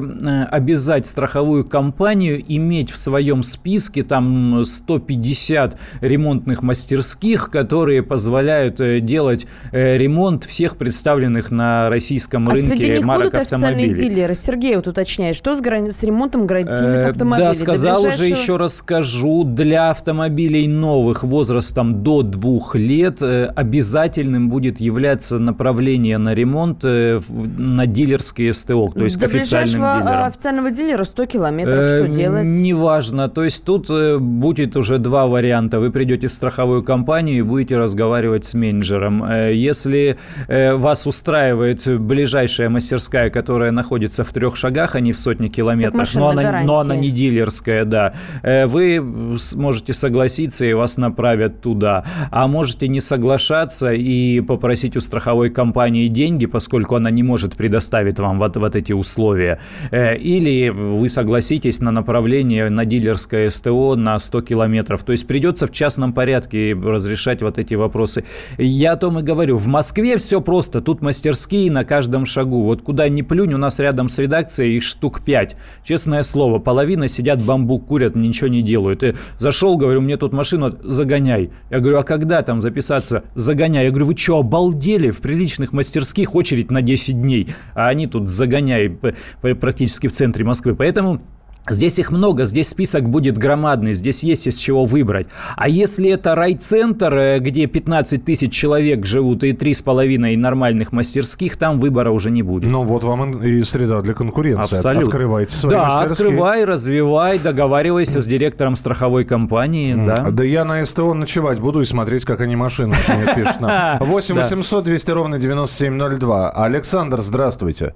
обязать 0.50 1.06
страховую 1.06 1.64
компанию 1.64 2.42
иметь 2.46 2.90
в 2.90 2.96
своем 2.96 3.42
списке 3.42 4.02
там 4.02 4.64
150 4.64 5.78
ремонтных 6.00 6.62
мастерских, 6.62 7.50
которые 7.50 8.02
позволяют 8.02 8.76
делать 9.04 9.46
ремонт 9.72 10.44
всех 10.44 10.76
представленных 10.76 11.50
на 11.50 11.81
российском 11.88 12.48
а 12.48 12.56
среди 12.56 12.68
рынке 12.70 12.88
них 12.96 13.04
марок 13.04 13.24
будут 13.32 13.34
официальные 13.42 13.86
автомобилей. 13.86 13.94
дилеры? 14.14 14.34
Сергей 14.34 14.76
вот 14.76 14.86
уточняет, 14.86 15.36
что 15.36 15.54
с, 15.54 15.60
грани- 15.60 15.90
с 15.90 16.02
ремонтом 16.02 16.46
гарантийных 16.46 16.96
Э, 16.96 17.10
автомобилей? 17.10 17.48
Да, 17.48 17.54
сказал 17.54 18.00
уже, 18.02 18.10
ближайшего- 18.18 18.40
еще 18.42 18.56
раз 18.56 18.74
скажу, 18.76 19.44
для 19.44 19.90
автомобилей 19.90 20.66
новых 20.68 21.22
возрастом 21.22 22.02
до 22.02 22.22
двух 22.22 22.74
лет 22.74 23.22
э, 23.22 23.46
обязательным 23.46 24.48
будет 24.48 24.80
являться 24.80 25.38
направление 25.38 26.18
на 26.18 26.34
ремонт 26.34 26.80
э, 26.84 27.18
на 27.28 27.86
дилерские 27.86 28.52
СТО, 28.52 28.88
то 28.94 29.04
есть 29.04 29.18
До 29.20 29.28
к 29.28 29.34
официальным 29.34 29.82
а, 29.84 30.00
дилерам. 30.00 30.24
официального 30.24 30.70
дилера 30.70 31.04
100 31.04 31.26
километров. 31.26 31.74
Э, 31.74 31.98
Что 32.04 32.08
делать? 32.08 32.44
Неважно. 32.46 33.28
То 33.28 33.44
есть 33.44 33.64
тут 33.64 33.88
будет 34.20 34.76
уже 34.76 34.98
два 34.98 35.26
варианта. 35.26 35.80
Вы 35.80 35.90
придете 35.90 36.28
в 36.28 36.32
страховую 36.32 36.82
компанию 36.82 37.38
и 37.38 37.42
будете 37.42 37.76
разговаривать 37.76 38.44
с 38.44 38.54
менеджером. 38.54 39.24
Если 39.50 40.16
вас 40.48 41.06
устраивает 41.06 41.52
ближайшая 41.98 42.68
мастерская, 42.68 43.30
которая 43.30 43.70
находится 43.70 44.24
в 44.24 44.32
трех 44.32 44.56
шагах, 44.56 44.94
а 44.94 45.00
не 45.00 45.12
в 45.12 45.18
сотне 45.18 45.48
километров, 45.48 46.14
но 46.14 46.32
на 46.32 46.48
она, 46.48 46.62
но 46.62 46.78
она 46.78 46.96
не 46.96 47.10
дилерская, 47.10 47.84
да, 47.84 48.14
э, 48.42 48.66
вы 48.66 49.36
сможете 49.38 49.92
согласиться 49.92 50.64
и 50.64 50.72
вас 50.72 50.96
направят 50.98 51.60
туда. 51.60 52.04
А 52.30 52.46
можете 52.48 52.88
не 52.88 53.00
соглашаться 53.00 53.92
и 53.92 54.40
попросить 54.40 54.96
у 54.96 55.00
страховой 55.00 55.50
компании 55.50 56.08
деньги, 56.08 56.46
поскольку 56.46 56.96
она 56.96 57.10
не 57.10 57.22
может 57.22 57.56
предоставить 57.56 58.18
вам 58.18 58.38
вот, 58.38 58.56
вот 58.56 58.76
эти 58.76 58.92
условия. 58.92 59.58
Э, 59.90 60.16
Или 60.16 60.68
вы 60.70 61.08
согласитесь 61.08 61.80
на 61.80 61.90
направление 61.90 62.70
на 62.70 62.84
дилерское 62.84 63.50
СТО 63.50 63.96
на 63.96 64.18
100 64.18 64.42
километров. 64.42 65.04
То 65.04 65.12
есть 65.12 65.26
придется 65.26 65.66
в 65.66 65.72
частном 65.72 66.12
порядке 66.12 66.74
разрешать 66.74 67.42
вот 67.42 67.58
эти 67.58 67.74
вопросы. 67.74 68.24
Я 68.58 68.92
о 68.92 68.96
том 68.96 69.18
и 69.18 69.22
говорю. 69.22 69.58
В 69.58 69.66
Москве 69.66 70.18
все 70.18 70.40
просто. 70.40 70.80
Тут 70.80 71.02
мастерские 71.02 71.51
на 71.70 71.84
каждом 71.84 72.26
шагу. 72.26 72.62
Вот 72.62 72.82
куда 72.82 73.08
ни 73.08 73.22
плюнь, 73.22 73.54
у 73.54 73.58
нас 73.58 73.78
рядом 73.78 74.08
с 74.08 74.18
редакцией 74.18 74.76
их 74.76 74.82
штук 74.82 75.22
5. 75.22 75.56
Честное 75.84 76.22
слово, 76.22 76.58
половина 76.58 77.08
сидят, 77.08 77.42
бамбук 77.42 77.86
курят, 77.86 78.16
ничего 78.16 78.48
не 78.48 78.62
делают. 78.62 79.02
И 79.02 79.14
зашел, 79.38 79.76
говорю, 79.76 80.00
мне 80.00 80.16
тут 80.16 80.32
машину 80.32 80.78
загоняй. 80.82 81.50
Я 81.70 81.80
говорю, 81.80 81.98
а 81.98 82.02
когда 82.02 82.42
там 82.42 82.60
записаться? 82.60 83.24
Загоняй. 83.34 83.84
Я 83.84 83.90
говорю, 83.90 84.06
вы 84.06 84.16
что, 84.16 84.38
обалдели? 84.38 85.10
В 85.10 85.20
приличных 85.20 85.72
мастерских 85.72 86.34
очередь 86.34 86.70
на 86.70 86.82
10 86.82 87.20
дней. 87.20 87.48
А 87.74 87.88
они 87.88 88.06
тут 88.06 88.28
загоняй 88.28 88.98
практически 89.40 90.06
в 90.06 90.12
центре 90.12 90.44
Москвы. 90.44 90.74
Поэтому 90.74 91.20
Здесь 91.68 91.98
их 92.00 92.10
много, 92.10 92.44
здесь 92.44 92.68
список 92.68 93.08
будет 93.08 93.38
громадный, 93.38 93.92
здесь 93.92 94.24
есть 94.24 94.48
из 94.48 94.56
чего 94.56 94.84
выбрать. 94.84 95.28
А 95.56 95.68
если 95.68 96.10
это 96.10 96.34
райцентр, 96.34 97.14
э, 97.14 97.38
где 97.38 97.66
15 97.66 98.24
тысяч 98.24 98.52
человек 98.52 99.06
живут 99.06 99.44
и 99.44 99.52
3,5 99.52 100.36
нормальных 100.36 100.90
мастерских, 100.90 101.56
там 101.56 101.78
выбора 101.78 102.10
уже 102.10 102.30
не 102.30 102.42
будет. 102.42 102.70
Ну, 102.70 102.82
вот 102.82 103.04
вам 103.04 103.40
и 103.42 103.62
среда 103.62 104.00
для 104.00 104.12
конкуренции. 104.12 104.74
Абсолютно. 104.74 105.06
Открывайте 105.06 105.56
свои 105.56 105.72
да, 105.72 105.84
мастерские. 105.84 106.28
открывай, 106.28 106.64
развивай, 106.64 107.38
договаривайся 107.38 108.20
с 108.20 108.26
директором 108.26 108.74
страховой 108.74 109.24
компании. 109.24 109.94
Да. 109.94 110.30
Да 110.30 110.42
я 110.42 110.64
на 110.64 110.84
СТО 110.84 111.14
ночевать 111.14 111.60
буду 111.60 111.80
и 111.80 111.84
смотреть, 111.84 112.24
как 112.24 112.40
они 112.40 112.56
машины 112.56 112.94
пишут 113.36 113.60
нам. 113.60 113.98
8 114.00 114.34
800 114.34 114.84
200 114.84 115.10
ровно 115.12 115.38
9702. 115.38 116.50
Александр, 116.50 117.20
здравствуйте. 117.20 117.94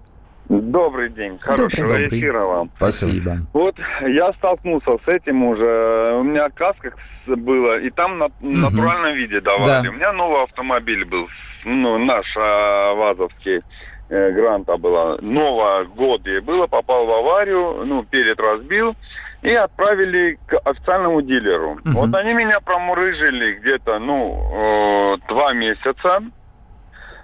Добрый 0.49 1.11
день, 1.11 1.39
хорошего 1.41 1.89
Добрый. 1.89 2.09
эфира 2.09 2.45
вам. 2.45 2.71
Спасибо. 2.77 3.39
Вот 3.53 3.77
я 4.03 4.33
столкнулся 4.35 4.99
с 5.05 5.09
этим 5.09 5.43
уже. 5.45 6.17
У 6.19 6.23
меня 6.23 6.49
каска 6.51 6.93
было, 7.27 7.79
и 7.81 7.91
там 7.91 8.19
на 8.19 8.29
натуральном 8.41 9.15
виде 9.15 9.41
давали. 9.41 9.85
Да. 9.85 9.91
У 9.91 9.93
меня 9.93 10.13
новый 10.13 10.45
автомобиль 10.45 11.05
был, 11.05 11.27
ну, 11.65 11.99
наш 11.99 12.27
а, 12.37 12.95
ВАЗовский. 12.95 13.63
э, 14.09 14.31
Гранта 14.31 14.77
была. 14.77 15.17
Нового 15.21 15.85
года 15.85 16.31
ей 16.31 16.41
было, 16.41 16.69
попал 16.69 17.07
в 17.07 17.11
аварию, 17.11 17.85
ну, 17.85 18.05
перед 18.05 18.39
разбил. 18.39 18.95
И 19.43 19.51
отправили 19.53 20.39
к 20.47 20.59
официальному 20.65 21.23
дилеру. 21.23 21.79
Мгм. 21.85 21.95
Вот 21.95 22.15
они 22.15 22.33
меня 22.35 22.59
промурыжили 22.61 23.55
где-то, 23.61 23.99
ну, 23.99 25.15
э, 25.15 25.17
два 25.29 25.53
месяца. 25.53 26.21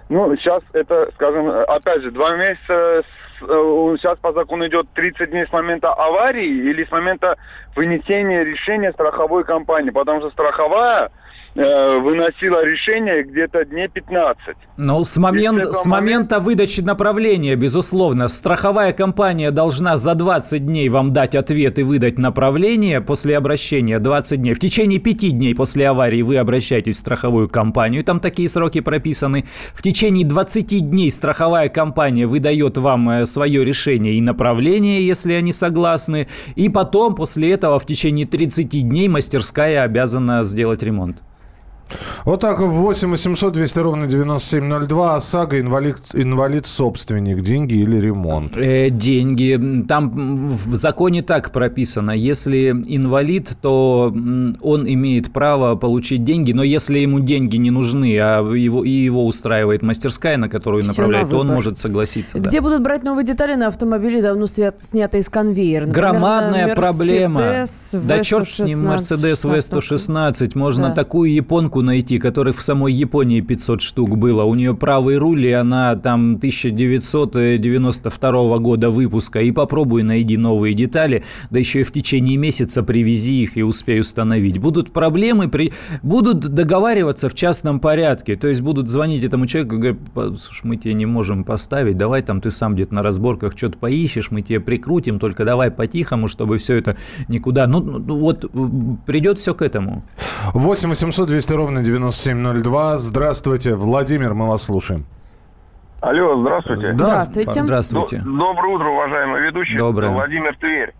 Ну, 0.09 0.35
сейчас 0.35 0.61
это, 0.73 1.09
скажем, 1.15 1.49
опять 1.49 2.01
же, 2.01 2.11
два 2.11 2.35
месяца, 2.35 3.03
сейчас 3.97 4.17
по 4.19 4.33
закону 4.33 4.67
идет 4.67 4.87
30 4.93 5.29
дней 5.29 5.45
с 5.45 5.51
момента 5.51 5.93
аварии 5.93 6.47
или 6.47 6.83
с 6.83 6.91
момента 6.91 7.37
вынесения 7.75 8.43
решения 8.43 8.91
страховой 8.91 9.43
компании, 9.43 9.89
потому 9.89 10.19
что 10.21 10.29
страховая 10.31 11.09
э, 11.55 11.99
выносила 11.99 12.63
решение 12.63 13.23
где-то 13.23 13.65
дней 13.65 13.87
15. 13.87 14.55
Ну, 14.77 15.03
с, 15.03 15.17
момент, 15.17 15.75
с 15.75 15.85
момента 15.85 16.39
выдачи 16.39 16.81
направления, 16.81 17.55
безусловно, 17.55 18.27
страховая 18.27 18.93
компания 18.93 19.51
должна 19.51 19.97
за 19.97 20.15
20 20.15 20.65
дней 20.65 20.89
вам 20.89 21.13
дать 21.13 21.35
ответ 21.35 21.79
и 21.79 21.83
выдать 21.83 22.17
направление 22.17 23.01
после 23.01 23.37
обращения 23.37 23.99
20 23.99 24.41
дней. 24.41 24.53
В 24.53 24.59
течение 24.59 24.99
5 24.99 25.37
дней 25.37 25.55
после 25.55 25.87
аварии 25.87 26.21
вы 26.21 26.37
обращаетесь 26.37 26.95
в 26.95 26.99
страховую 26.99 27.49
компанию, 27.49 28.03
там 28.03 28.19
такие 28.19 28.49
сроки 28.49 28.81
прописаны. 28.81 29.45
В 29.73 29.81
течение 29.81 30.25
20 30.25 30.89
дней 30.89 31.11
страховая 31.11 31.69
компания 31.69 32.27
выдает 32.27 32.77
вам 32.77 33.09
э, 33.09 33.25
свое 33.33 33.65
решение 33.65 34.13
и 34.13 34.21
направление, 34.21 35.05
если 35.05 35.33
они 35.33 35.51
согласны. 35.51 36.27
И 36.55 36.69
потом, 36.69 37.15
после 37.15 37.51
этого, 37.51 37.79
в 37.79 37.85
течение 37.85 38.25
30 38.25 38.69
дней 38.69 39.07
мастерская 39.07 39.83
обязана 39.83 40.43
сделать 40.43 40.83
ремонт. 40.83 41.23
Вот 42.25 42.39
так, 42.39 42.59
8 42.59 43.09
800 43.11 43.53
200 43.53 43.79
ровно 43.79 44.07
9702. 44.07 45.15
ОСАГО, 45.15 45.59
инвалид, 45.59 45.97
инвалид-собственник. 46.13 47.41
Деньги 47.41 47.75
или 47.75 47.97
ремонт? 47.97 48.55
Э, 48.57 48.89
деньги. 48.89 49.59
Там 49.87 50.47
в 50.49 50.75
законе 50.75 51.21
так 51.21 51.51
прописано. 51.51 52.11
Если 52.11 52.69
инвалид, 52.71 53.57
то 53.61 54.13
он 54.61 54.87
имеет 54.87 55.31
право 55.33 55.75
получить 55.75 56.23
деньги. 56.23 56.51
Но 56.53 56.63
если 56.63 56.99
ему 56.99 57.19
деньги 57.19 57.57
не 57.57 57.71
нужны, 57.71 58.17
а 58.19 58.39
его, 58.53 58.83
и 58.83 58.89
его 58.89 59.25
устраивает 59.25 59.81
мастерская, 59.81 60.37
на 60.37 60.49
которую 60.49 60.81
Всё 60.83 60.91
направляет, 60.91 61.25
на 61.25 61.31
то 61.31 61.39
он 61.39 61.47
может 61.47 61.77
согласиться. 61.79 62.37
да. 62.39 62.49
Где 62.49 62.61
будут 62.61 62.81
брать 62.81 63.03
новые 63.03 63.25
детали 63.25 63.55
на 63.55 63.67
автомобиле, 63.67 64.21
давно 64.21 64.47
свят- 64.47 64.81
снятые 64.83 65.21
из 65.21 65.29
конвейера? 65.29 65.85
Например, 65.85 66.11
Громадная 66.11 66.67
на 66.67 66.75
проблема. 66.75 67.41
Mercedes 67.41 68.01
Да 68.05 68.23
черт 68.23 68.49
с 68.49 68.59
ним, 68.59 68.87
Mercedes 68.87 69.45
V116. 69.45 70.51
Можно 70.57 70.89
Да. 70.89 70.95
такую 70.95 71.33
японку 71.33 71.72
найти, 71.81 72.19
которых 72.19 72.57
в 72.57 72.61
самой 72.61 72.93
Японии 72.93 73.41
500 73.41 73.81
штук 73.81 74.17
было. 74.17 74.43
У 74.43 74.55
нее 74.55 74.73
правый 74.75 75.17
руль, 75.17 75.45
и 75.45 75.51
она 75.51 75.95
там 75.95 76.35
1992 76.35 78.57
года 78.59 78.89
выпуска. 78.89 79.39
И 79.39 79.51
попробуй 79.51 80.03
найди 80.03 80.37
новые 80.37 80.73
детали, 80.73 81.23
да 81.49 81.59
еще 81.59 81.81
и 81.81 81.83
в 81.83 81.91
течение 81.91 82.37
месяца 82.37 82.83
привези 82.83 83.43
их 83.43 83.57
и 83.57 83.63
успей 83.63 83.99
установить. 84.01 84.59
Будут 84.59 84.91
проблемы, 84.91 85.49
при... 85.49 85.73
будут 86.01 86.39
договариваться 86.39 87.29
в 87.29 87.35
частном 87.35 87.79
порядке. 87.79 88.35
То 88.35 88.47
есть 88.47 88.61
будут 88.61 88.89
звонить 88.89 89.23
этому 89.23 89.47
человеку 89.47 89.77
говорят, 89.77 89.97
слушай, 90.37 90.65
мы 90.65 90.77
тебе 90.77 90.93
не 90.93 91.05
можем 91.05 91.43
поставить, 91.43 91.97
давай 91.97 92.21
там 92.21 92.41
ты 92.41 92.51
сам 92.51 92.75
где-то 92.75 92.93
на 92.93 93.03
разборках 93.03 93.57
что-то 93.57 93.77
поищешь, 93.77 94.31
мы 94.31 94.41
тебе 94.41 94.59
прикрутим, 94.59 95.19
только 95.19 95.45
давай 95.45 95.71
по-тихому, 95.71 96.27
чтобы 96.27 96.57
все 96.57 96.75
это 96.75 96.97
никуда... 97.27 97.67
Ну, 97.67 97.81
ну, 97.81 98.19
вот 98.19 98.49
м, 98.53 98.99
придет 99.05 99.39
все 99.39 99.53
к 99.53 99.61
этому. 99.61 100.03
8 100.53 100.89
800 100.89 101.27
200 101.27 101.53
ровно 101.63 101.81
9702. 101.81 102.97
Здравствуйте, 102.97 103.75
Владимир, 103.75 104.33
мы 104.33 104.49
вас 104.49 104.63
слушаем. 104.63 105.05
Алло, 106.01 106.41
здравствуйте. 106.41 106.87
Да. 106.91 106.93
Здравствуйте. 107.25 107.63
Здравствуйте. 107.63 108.17
Д- 108.17 108.23
Доброе 108.25 108.75
утро, 108.75 108.89
уважаемый 108.89 109.41
ведущий. 109.41 109.77
Доброе. 109.77 110.09
Владимир 110.11 110.55
Тверь. 110.57 110.93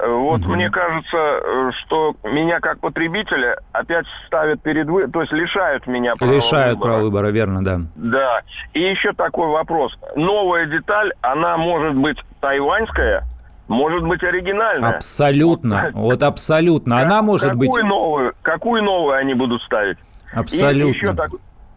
Э, 0.00 0.08
Вот 0.12 0.40
мне 0.40 0.68
кажется, 0.70 1.16
э, 1.16 1.70
что 1.80 2.16
меня 2.24 2.58
как 2.58 2.80
потребителя 2.80 3.58
опять 3.72 4.06
ставят 4.26 4.60
перед 4.62 4.88
вы, 4.88 5.06
то 5.06 5.20
есть 5.20 5.32
лишают 5.32 5.86
меня 5.86 6.14
права 6.18 6.32
Решают 6.32 6.78
выбора. 6.78 6.90
право 6.92 7.02
выбора, 7.04 7.26
верно, 7.28 7.64
да. 7.64 7.80
Да. 7.94 8.40
И 8.74 8.80
еще 8.80 9.12
такой 9.12 9.46
вопрос. 9.48 9.96
Новая 10.16 10.66
деталь, 10.66 11.12
она 11.20 11.56
может 11.56 11.94
быть 11.96 12.18
тайваньская, 12.40 13.22
может 13.68 14.02
быть 14.02 14.22
оригинальная. 14.24 14.96
Абсолютно, 14.96 15.90
вот 15.94 16.22
абсолютно. 16.24 16.98
Она 17.00 17.22
может 17.22 17.54
быть... 17.54 17.68
какую 17.68 17.86
новую, 17.86 18.32
какую 18.42 18.82
новую 18.82 19.14
они 19.16 19.34
будут 19.34 19.62
ставить? 19.62 19.98
И 20.40 20.44
еще 20.88 21.10
Абсолютно. 21.10 21.14
так, 21.14 21.30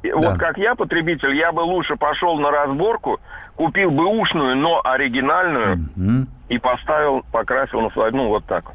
Да. 0.03 0.29
вот 0.29 0.37
как 0.39 0.57
я 0.57 0.75
потребитель, 0.75 1.35
я 1.35 1.51
бы 1.51 1.61
лучше 1.61 1.95
пошел 1.95 2.39
на 2.39 2.51
разборку, 2.51 3.19
купил 3.55 3.91
бы 3.91 4.05
ушную, 4.05 4.55
но 4.57 4.81
оригинальную 4.83 5.89
Мгм. 5.95 6.27
и 6.49 6.57
поставил, 6.57 7.23
покрасил 7.31 7.81
на 7.81 7.89
свою, 7.91 8.11
ну 8.15 8.27
вот 8.29 8.45
так. 8.45 8.65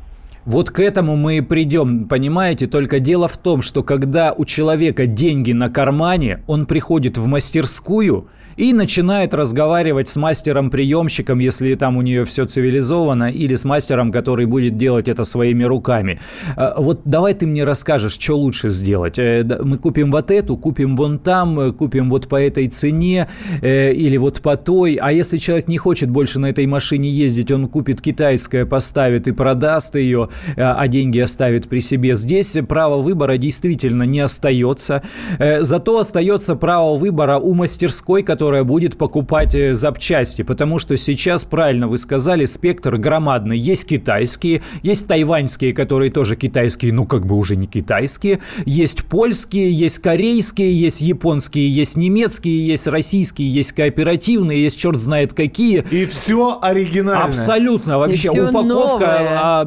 Вот 0.47 0.71
к 0.71 0.79
этому 0.79 1.17
мы 1.17 1.39
и 1.39 1.41
придем, 1.41 2.07
понимаете? 2.07 2.69
Только 2.69 3.01
дело 3.01 3.27
в 3.27 3.37
том, 3.37 3.63
что 3.63 3.83
когда 3.83 4.33
у 4.33 4.45
человека 4.45 5.07
деньги 5.07 5.51
на 5.51 5.69
кармане, 5.69 6.45
он 6.47 6.67
приходит 6.67 7.19
в 7.19 7.27
мастерскую 7.27 8.29
и 8.57 8.73
начинает 8.73 9.35
разговаривать 9.35 10.09
с 10.09 10.17
мастером-приемщиком, 10.17 11.39
если 11.41 11.75
там 11.75 11.97
у 11.97 12.03
нее 12.03 12.25
все 12.25 12.47
цивилизовано, 12.47 13.31
или 13.31 13.55
с 13.55 13.65
мастером, 13.65 14.11
который 14.11 14.47
будет 14.47 14.77
делать 14.77 15.09
это 15.09 15.25
своими 15.25 15.65
руками. 15.65 16.21
А, 16.57 16.81
Вот 16.81 17.01
давай 17.05 17.35
ты 17.35 17.47
мне 17.47 17.65
расскажешь, 17.65 18.19
что 18.19 18.35
лучше 18.35 18.71
сделать. 18.71 19.19
Э, 19.19 19.45
Мы 19.63 19.79
купим 19.79 20.11
вот 20.11 20.31
эту, 20.31 20.57
купим 20.57 20.97
вон 20.97 21.19
там, 21.19 21.61
э, 21.61 21.73
купим 21.73 22.09
вот 22.09 22.29
по 22.29 22.37
этой 22.41 22.69
цене 22.69 23.29
э, 23.63 23.93
или 23.93 24.17
вот 24.17 24.41
по 24.41 24.57
той. 24.57 24.95
А 24.95 25.13
если 25.13 25.39
человек 25.39 25.69
не 25.69 25.79
хочет 25.79 26.09
больше 26.09 26.39
на 26.39 26.47
этой 26.47 26.67
машине 26.67 27.11
ездить, 27.11 27.51
он 27.51 27.69
купит 27.69 28.01
китайское, 28.01 28.65
поставит 28.65 29.29
и 29.29 29.33
продаст 29.33 29.97
ее, 29.97 30.29
а 30.57 30.87
деньги 30.89 31.19
оставит 31.19 31.69
при 31.69 31.81
себе. 31.81 32.15
Здесь 32.15 32.57
право 32.69 33.01
выбора 33.03 33.37
действительно 33.37 34.05
не 34.05 34.21
остается. 34.21 35.03
Э, 35.39 35.63
Зато 35.63 35.99
остается 35.99 36.55
право 36.57 36.97
выбора 36.97 37.39
у 37.39 37.55
мастерской, 37.55 38.23
которая 38.23 38.65
будет 38.65 38.97
покупать 38.97 39.55
э, 39.55 39.75
запчасти. 39.75 40.43
Потому 40.43 40.79
что 40.79 40.97
сейчас, 40.97 41.45
правильно 41.45 41.89
вы 41.89 41.99
сказали, 41.99 42.45
спектр 42.45 42.97
громадный. 42.97 43.59
Есть 43.59 43.87
китайские, 43.87 44.63
есть 44.83 45.07
тайваньские, 45.07 45.73
которые 45.73 46.11
тоже 46.11 46.37
китайские, 46.37 46.93
ну 46.93 47.07
как 47.07 47.27
бы 47.27 47.37
уже 47.37 47.57
не 47.57 47.67
китайские. 47.67 48.41
Есть 48.65 49.05
польские, 49.05 49.73
есть 49.73 49.99
корейские, 49.99 50.79
есть 50.79 51.01
японские, 51.01 51.69
есть 51.71 51.97
немецкие, 51.97 52.67
есть 52.67 52.87
российские, 52.87 53.53
есть 53.53 53.73
кооперативные, 53.73 54.63
есть 54.63 54.79
черт 54.79 54.99
знает 54.99 55.33
какие. 55.33 55.85
И 55.91 56.07
все 56.07 56.59
оригинальное. 56.61 57.25
Абсолютно 57.25 57.99
вообще 57.99 58.31
упаковка 58.31 58.63
новое. 58.63 59.39
а, 59.41 59.65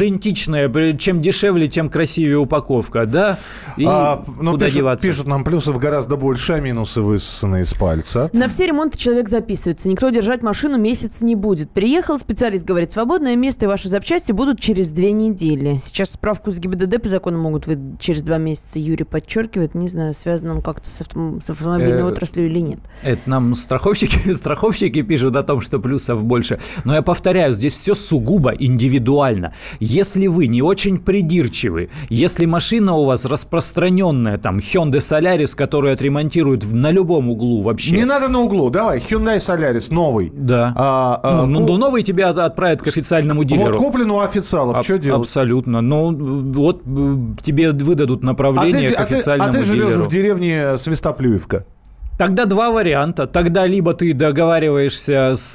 Идентичная. 0.00 0.68
Чем 0.96 1.20
дешевле, 1.20 1.68
тем 1.68 1.90
красивее 1.90 2.38
упаковка, 2.38 3.04
да? 3.06 3.38
И 3.76 3.84
А, 3.86 4.24
ну, 4.40 4.52
куда 4.52 4.66
пишут, 4.66 4.78
деваться? 4.78 5.06
пишут 5.06 5.26
нам 5.26 5.44
плюсов 5.44 5.78
гораздо 5.78 6.16
больше, 6.16 6.54
а 6.54 6.60
минусы 6.60 7.00
высосаны 7.02 7.60
из 7.60 7.74
пальца. 7.74 8.30
На 8.32 8.48
все 8.48 8.66
ремонты 8.66 8.98
человек 8.98 9.28
записывается. 9.28 9.88
Никто 9.88 10.08
держать 10.10 10.42
машину 10.42 10.78
месяц 10.78 11.22
не 11.22 11.36
будет. 11.36 11.70
Приехал 11.70 12.18
специалист, 12.18 12.64
говорит, 12.64 12.92
свободное 12.92 13.36
место 13.36 13.66
и 13.66 13.68
ваши 13.68 13.88
запчасти 13.88 14.32
будут 14.32 14.58
через 14.60 14.90
две 14.90 15.12
недели. 15.12 15.76
Сейчас 15.78 16.10
справку 16.12 16.50
с 16.50 16.58
ГИБДД 16.58 17.00
по 17.02 17.08
закону 17.08 17.38
могут 17.38 17.66
выдать 17.66 18.00
через 18.00 18.22
два 18.22 18.38
месяца. 18.38 18.78
Юрий 18.78 19.04
подчеркивает. 19.04 19.74
Не 19.74 19.88
знаю, 19.88 20.14
связан 20.14 20.50
он 20.50 20.62
как-то 20.62 20.88
с, 20.88 21.00
автом- 21.02 21.40
с 21.40 21.50
автомобильной 21.50 22.00
Э, 22.02 22.04
отраслью 22.04 22.46
или 22.46 22.58
нет. 22.60 22.78
Это 23.02 23.20
нам 23.28 23.54
страховщики, 23.54 24.32
страховщики 24.34 25.02
пишут 25.02 25.36
о 25.36 25.42
том, 25.42 25.60
что 25.60 25.78
плюсов 25.78 26.24
больше. 26.24 26.58
Но 26.84 26.94
я 26.94 27.02
повторяю, 27.02 27.52
здесь 27.52 27.74
все 27.74 27.94
сугубо 27.94 28.50
индивидуально. 28.50 29.54
Если 29.90 30.28
вы 30.28 30.46
не 30.46 30.62
очень 30.62 30.98
придирчивы, 30.98 31.90
если 32.08 32.46
машина 32.46 32.94
у 32.94 33.04
вас 33.06 33.24
распространенная, 33.24 34.36
там, 34.38 34.58
Hyundai 34.58 34.98
Solaris, 35.00 35.56
которую 35.56 35.92
отремонтируют 35.92 36.62
в- 36.62 36.74
на 36.74 36.92
любом 36.92 37.28
углу 37.28 37.62
вообще. 37.62 37.96
Не 37.96 38.04
надо 38.04 38.28
на 38.28 38.38
углу, 38.40 38.70
давай, 38.70 38.98
Hyundai 39.00 39.38
Solaris 39.38 39.92
новый. 39.92 40.30
Да. 40.32 40.72
А, 40.76 41.20
а, 41.22 41.46
ну, 41.46 41.60
ну, 41.60 41.66
ку- 41.66 41.76
новый 41.76 42.04
тебя 42.04 42.28
от- 42.30 42.38
отправят 42.38 42.82
к 42.82 42.86
официальному 42.86 43.40
Вот 43.40 43.48
дилеру. 43.48 43.78
куплен 43.78 44.10
у 44.12 44.20
официалов, 44.20 44.76
Аб- 44.78 44.84
что 44.84 44.96
делать? 44.98 45.20
Абсолютно. 45.22 45.80
Ну, 45.80 46.12
вот 46.52 46.82
э, 46.86 47.16
тебе 47.42 47.72
выдадут 47.72 48.22
А 48.22 48.26
направление 48.26 48.90
ты, 48.90 48.94
к 48.94 49.00
а 49.00 49.04
ты- 49.06 49.14
официальному 49.16 49.50
а 49.50 49.52
ты 49.52 49.64
живешь 49.64 49.86
дилеру. 49.88 50.04
в 50.04 50.08
деревне 50.08 50.78
Свистоплюевка. 50.78 51.66
Тогда 52.20 52.44
два 52.44 52.70
варианта. 52.70 53.26
Тогда 53.26 53.66
либо 53.66 53.94
ты 53.94 54.12
договариваешься 54.12 55.32
с, 55.36 55.52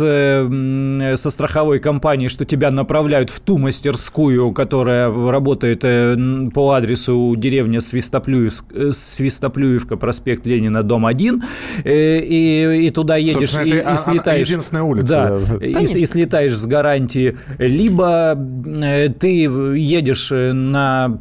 со 1.16 1.30
страховой 1.30 1.78
компанией, 1.78 2.28
что 2.28 2.44
тебя 2.44 2.72
направляют 2.72 3.30
в 3.30 3.40
ту 3.40 3.60
мастерскую, 3.60 4.52
которая 4.52 5.12
работает 5.14 5.84
э, 5.84 6.18
по 6.52 6.72
адресу 6.72 7.36
деревня 7.38 7.82
Свистоплюевск, 7.82 8.66
э, 8.74 8.92
Свистоплюевка, 8.94 9.96
проспект 9.96 10.48
Ленина, 10.48 10.82
дом 10.82 11.06
1, 11.06 11.44
э, 11.84 12.20
и, 12.22 12.88
и 12.88 12.90
туда 12.90 13.16
едешь 13.16 13.52
Собственно, 13.52 13.66
и, 13.66 13.70
это 13.70 13.78
и 13.78 13.82
она 13.82 13.98
слетаешь. 13.98 14.48
единственная 14.48 14.84
улица. 14.84 15.40
Да, 15.48 15.64
и, 15.64 15.84
и 15.84 16.06
слетаешь 16.08 16.58
с 16.58 16.66
гарантии. 16.66 17.38
Либо 17.60 18.36
ты 19.20 19.44
едешь 19.78 20.32
на 20.32 21.20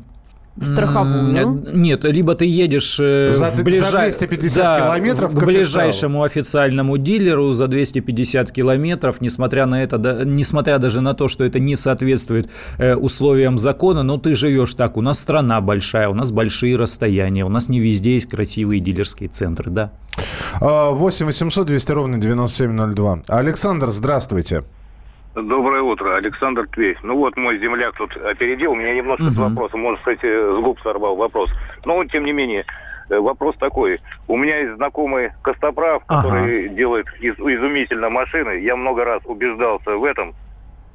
В 0.57 0.67
страховую. 0.67 1.65
Нет, 1.75 2.05
либо 2.05 2.35
ты 2.37 2.45
едешь 2.45 2.99
э, 3.01 3.33
За- 3.35 3.51
в 3.51 3.55
за 3.57 3.63
ближа- 3.65 3.91
250 3.91 4.63
Да, 4.63 4.81
километров 4.87 5.35
к 5.35 5.45
ближайшему 5.45 6.23
официальному 6.23 6.97
дилеру 6.97 7.53
за 7.53 7.67
250 7.67 8.53
километров, 8.53 9.21
несмотря 9.21 9.67
на 9.67 9.83
это, 9.83 9.99
да- 9.99 10.25
несмотря 10.25 10.79
даже 10.79 11.01
на 11.01 11.15
то, 11.15 11.27
что 11.27 11.43
это 11.43 11.59
не 11.59 11.75
соответствует 11.75 12.49
э, 12.79 12.95
условиям 12.95 13.59
закона, 13.59 14.05
но 14.05 14.17
ты 14.17 14.37
живешь 14.37 14.75
так. 14.75 14.97
У 14.97 15.01
нас 15.01 15.19
страна 15.19 15.61
большая, 15.61 16.09
у 16.09 16.15
нас 16.15 16.31
большие 16.31 16.77
расстояния, 16.77 17.45
у 17.45 17.49
нас 17.49 17.69
не 17.69 17.81
везде 17.81 18.15
есть 18.15 18.29
красивые 18.31 18.81
дилерские 18.81 19.29
центры, 19.31 19.71
да. 19.73 19.91
А, 20.61 20.93
8 20.93 21.27
800 21.27 21.67
200 21.67 21.91
ровно 21.93 22.19
9702. 22.19 23.23
Александр, 23.27 23.91
здравствуйте. 23.91 24.63
Доброе 25.35 25.83
утро, 25.83 26.17
Александр 26.17 26.69
Тверь. 26.69 26.97
Ну 27.03 27.17
вот 27.17 27.37
мой 27.37 27.59
земляк 27.59 27.97
тут 27.97 28.17
опередил, 28.17 28.75
меня 28.75 28.95
немножко 28.95 29.25
угу. 29.25 29.33
с 29.33 29.37
вопросом, 29.37 29.81
может, 29.81 29.99
кстати, 29.99 30.27
с 30.27 30.61
губ 30.61 30.79
сорвал 30.81 31.17
вопрос. 31.17 31.51
Но, 31.85 32.05
тем 32.05 32.25
не 32.25 32.33
менее, 32.33 32.65
э, 33.11 33.19
вопрос 33.19 33.57
такой. 33.57 34.01
У 34.29 34.37
меня 34.37 34.59
есть 34.59 34.77
знакомый 34.77 35.33
Костоправ, 35.43 36.05
который 36.05 36.67
ага. 36.67 36.75
делает 36.75 37.07
из, 37.21 37.35
изумительно 37.35 38.11
машины. 38.11 38.61
Я 38.61 38.77
много 38.77 39.05
раз 39.05 39.23
убеждался 39.25 39.97
в 39.97 40.05
этом. 40.05 40.35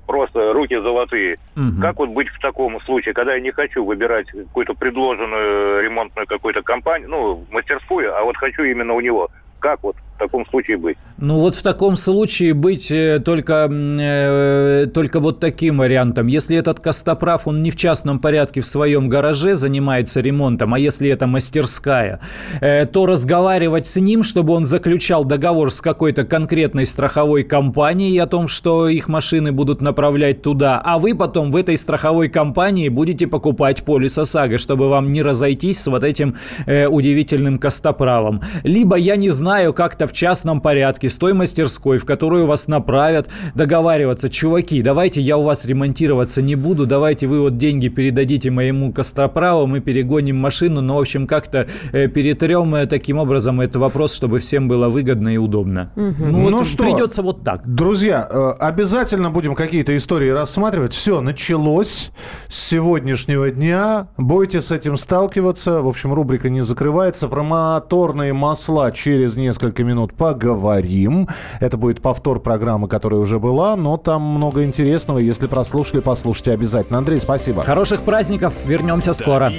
Просто 0.07 0.53
руки 0.53 0.75
золотые. 0.75 1.37
Угу. 1.57 1.81
Как 1.81 1.97
вот 1.97 2.09
быть 2.09 2.29
в 2.29 2.39
таком 2.39 2.79
случае, 2.81 3.13
когда 3.13 3.33
я 3.33 3.41
не 3.41 3.51
хочу 3.51 3.83
выбирать 3.83 4.27
какую-то 4.31 4.73
предложенную 4.73 5.83
ремонтную 5.83 6.25
какую-то 6.25 6.61
компанию, 6.61 7.09
ну, 7.09 7.45
мастерскую, 7.51 8.17
а 8.17 8.23
вот 8.23 8.37
хочу 8.37 8.63
именно 8.63 8.93
у 8.93 9.01
него. 9.01 9.29
Как 9.59 9.83
вот 9.83 9.97
в 10.19 10.23
таком 10.23 10.45
случае 10.47 10.77
быть? 10.77 10.97
Ну 11.17 11.39
вот 11.39 11.55
в 11.55 11.63
таком 11.63 11.95
случае 11.95 12.53
быть 12.53 12.91
э, 12.91 13.19
только, 13.23 13.69
э, 13.71 14.87
только 14.93 15.19
вот 15.19 15.39
таким 15.39 15.77
вариантом. 15.77 16.27
Если 16.27 16.57
этот 16.57 16.81
костоправ, 16.81 17.47
он 17.47 17.63
не 17.63 17.71
в 17.71 17.77
частном 17.77 18.19
порядке 18.19 18.59
в 18.59 18.65
своем 18.65 19.07
гараже 19.07 19.55
занимается 19.55 20.19
ремонтом, 20.19 20.73
а 20.73 20.79
если 20.79 21.09
это 21.09 21.25
мастерская, 21.25 22.19
э, 22.59 22.85
то 22.85 23.05
разговаривать 23.05 23.85
с 23.85 23.95
ним, 23.95 24.23
чтобы 24.23 24.53
он 24.53 24.65
заключал 24.65 25.23
договор 25.23 25.71
с 25.71 25.79
какой-то 25.79 26.25
конкретной 26.25 26.85
страховой 26.85 27.43
компанией 27.43 28.17
о 28.17 28.27
том, 28.27 28.49
что 28.49 28.89
их 28.89 29.07
машины 29.07 29.53
будут 29.53 29.81
направлять 29.81 30.41
туда, 30.41 30.81
а 30.83 30.99
вы 30.99 31.15
потом 31.15 31.51
в 31.51 31.55
этой 31.55 31.77
страховой 31.77 32.27
компании 32.27 32.89
будете 32.89 33.25
покупать 33.27 33.85
полис 33.85 34.17
ОСАГО, 34.17 34.57
чтобы 34.57 34.89
вам 34.89 35.13
не 35.13 35.21
разойтись 35.21 35.79
с 35.79 35.87
вот 35.87 36.03
этим 36.03 36.35
э, 36.65 36.87
удивительным 36.87 37.57
костоправом. 37.57 38.41
Либо 38.63 38.97
я 38.97 39.15
не 39.15 39.29
знаю, 39.29 39.73
как-то 39.73 40.08
в 40.09 40.13
частном 40.13 40.61
порядке 40.61 41.09
с 41.09 41.17
той 41.17 41.33
мастерской, 41.33 41.97
в 41.97 42.05
которую 42.05 42.47
вас 42.47 42.67
направят, 42.67 43.29
договариваться, 43.55 44.29
чуваки, 44.29 44.81
давайте 44.81 45.21
я 45.21 45.37
у 45.37 45.43
вас 45.43 45.65
ремонтироваться 45.65 46.41
не 46.41 46.55
буду, 46.55 46.85
давайте 46.85 47.27
вы 47.27 47.41
вот 47.41 47.57
деньги 47.57 47.87
передадите 47.87 48.51
моему 48.51 48.91
Костроправу, 48.91 49.67
мы 49.67 49.79
перегоним 49.79 50.37
машину, 50.37 50.81
но, 50.81 50.97
в 50.97 50.99
общем, 50.99 51.27
как-то 51.27 51.67
э, 51.91 52.07
перетрем 52.07 52.73
э, 52.75 52.85
таким 52.87 53.17
образом 53.19 53.61
этот 53.61 53.77
вопрос, 53.77 54.13
чтобы 54.13 54.39
всем 54.39 54.67
было 54.67 54.89
выгодно 54.89 55.29
и 55.29 55.37
удобно. 55.37 55.91
Угу. 55.95 56.13
Ну, 56.19 56.49
ну 56.49 56.57
вот 56.57 56.67
что, 56.67 56.83
придется 56.83 57.21
вот 57.21 57.43
так. 57.43 57.61
Друзья, 57.65 58.27
э, 58.29 58.51
обязательно 58.59 59.29
будем 59.29 59.53
какие-то 59.53 59.95
истории 59.95 60.29
рассматривать. 60.29 60.93
Все, 60.93 61.21
началось 61.21 62.11
с 62.47 62.69
сегодняшнего 62.69 63.51
дня. 63.51 64.07
Будете 64.17 64.61
с 64.61 64.71
этим 64.71 64.97
сталкиваться. 64.97 65.81
В 65.81 65.87
общем, 65.87 66.13
рубрика 66.13 66.49
не 66.49 66.61
закрывается. 66.61 67.27
Про 67.27 67.43
моторные 67.43 68.33
масла 68.33 68.91
через 68.91 69.37
несколько 69.37 69.83
минут 69.83 69.98
минут 69.99 70.13
поговорим. 70.13 71.27
Это 71.59 71.77
будет 71.77 72.01
повтор 72.01 72.39
программы, 72.39 72.87
которая 72.87 73.19
уже 73.19 73.39
была, 73.39 73.75
но 73.75 73.97
там 73.97 74.21
много 74.21 74.63
интересного. 74.63 75.19
Если 75.19 75.47
прослушали, 75.47 75.99
послушайте 75.99 76.53
обязательно. 76.53 76.99
Андрей, 76.99 77.19
спасибо. 77.19 77.63
Хороших 77.63 78.03
праздников. 78.03 78.55
Вернемся 78.65 79.13
скоро. 79.13 79.51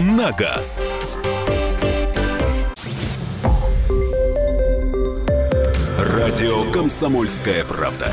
на 0.00 0.32
газ. 0.32 0.86
Радио 5.98 6.70
«Комсомольская 6.72 7.64
правда». 7.64 8.12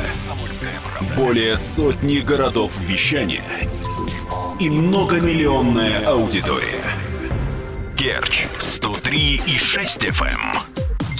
Более 1.15 1.55
сотни 1.55 2.17
городов 2.19 2.73
вещания 2.81 3.43
и 4.59 4.69
многомиллионная 4.69 6.05
аудитория. 6.05 6.83
Керчь 7.97 8.45
103 8.59 9.41
и 9.45 9.57
6 9.57 10.05
FM. 10.05 10.78